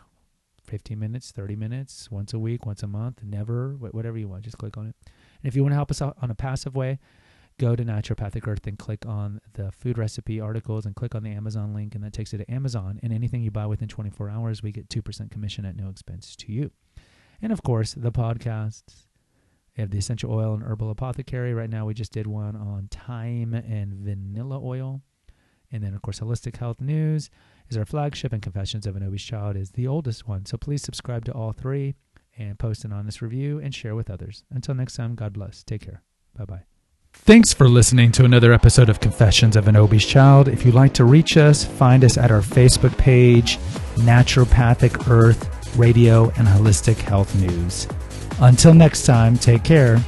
15 0.65 0.99
minutes, 0.99 1.31
30 1.31 1.55
minutes, 1.55 2.11
once 2.11 2.33
a 2.33 2.39
week, 2.39 2.65
once 2.65 2.83
a 2.83 2.87
month, 2.87 3.21
never, 3.23 3.69
whatever 3.73 4.17
you 4.17 4.27
want. 4.27 4.43
Just 4.43 4.57
click 4.57 4.77
on 4.77 4.87
it. 4.87 4.95
And 5.05 5.47
if 5.47 5.55
you 5.55 5.61
want 5.61 5.71
to 5.71 5.77
help 5.77 5.91
us 5.91 6.01
out 6.01 6.17
on 6.21 6.31
a 6.31 6.35
passive 6.35 6.75
way, 6.75 6.99
go 7.57 7.75
to 7.75 7.83
Naturopathic 7.83 8.47
Earth 8.47 8.67
and 8.67 8.77
click 8.77 9.05
on 9.05 9.39
the 9.53 9.71
food 9.71 9.97
recipe 9.97 10.39
articles 10.39 10.85
and 10.85 10.95
click 10.95 11.15
on 11.15 11.23
the 11.23 11.31
Amazon 11.31 11.73
link, 11.73 11.95
and 11.95 12.03
that 12.03 12.13
takes 12.13 12.33
you 12.33 12.39
to 12.39 12.51
Amazon. 12.51 12.99
And 13.01 13.13
anything 13.13 13.41
you 13.41 13.51
buy 13.51 13.65
within 13.65 13.87
24 13.87 14.29
hours, 14.29 14.61
we 14.61 14.71
get 14.71 14.89
2% 14.89 15.31
commission 15.31 15.65
at 15.65 15.75
no 15.75 15.89
expense 15.89 16.35
to 16.37 16.51
you. 16.51 16.71
And 17.41 17.51
of 17.51 17.63
course, 17.63 17.93
the 17.93 18.11
podcasts. 18.11 19.07
We 19.75 19.81
have 19.81 19.91
the 19.91 19.97
essential 19.97 20.31
oil 20.31 20.53
and 20.53 20.63
herbal 20.63 20.89
apothecary. 20.89 21.53
Right 21.53 21.69
now, 21.69 21.85
we 21.85 21.93
just 21.93 22.13
did 22.13 22.27
one 22.27 22.55
on 22.55 22.87
thyme 22.89 23.53
and 23.53 23.93
vanilla 23.93 24.59
oil. 24.61 25.01
And 25.71 25.83
then, 25.83 25.93
of 25.93 26.01
course, 26.01 26.21
Holistic 26.21 26.55
Health 26.55 26.79
News 26.79 27.29
is 27.69 27.75
our 27.75 27.85
flagship, 27.85 28.31
and 28.31 28.41
Confessions 28.41 28.87
of 28.87 28.95
an 28.95 29.03
Obese 29.03 29.23
Child 29.23 29.57
is 29.57 29.71
the 29.71 29.87
oldest 29.87 30.27
one. 30.27 30.45
So 30.45 30.57
please 30.57 30.81
subscribe 30.81 31.25
to 31.25 31.33
all 31.33 31.51
three 31.51 31.95
and 32.37 32.57
post 32.59 32.85
an 32.85 32.93
honest 32.93 33.21
review 33.21 33.59
and 33.59 33.73
share 33.73 33.95
with 33.95 34.09
others. 34.09 34.43
Until 34.49 34.75
next 34.75 34.95
time, 34.95 35.15
God 35.15 35.33
bless. 35.33 35.63
Take 35.63 35.81
care. 35.81 36.03
Bye 36.37 36.45
bye. 36.45 36.74
Thanks 37.23 37.53
for 37.53 37.67
listening 37.67 38.11
to 38.13 38.25
another 38.25 38.53
episode 38.53 38.87
of 38.87 38.99
Confessions 38.99 39.55
of 39.55 39.67
an 39.67 39.75
Obese 39.75 40.05
Child. 40.05 40.47
If 40.47 40.63
you'd 40.65 40.75
like 40.75 40.93
to 40.93 41.05
reach 41.05 41.37
us, 41.37 41.63
find 41.63 42.03
us 42.03 42.17
at 42.17 42.29
our 42.31 42.41
Facebook 42.41 42.95
page, 42.97 43.57
Naturopathic 43.95 45.09
Earth 45.09 45.77
Radio 45.77 46.25
and 46.37 46.47
Holistic 46.47 46.97
Health 46.97 47.33
News. 47.35 47.87
Until 48.39 48.73
next 48.73 49.05
time, 49.05 49.37
take 49.37 49.63
care 49.63 50.03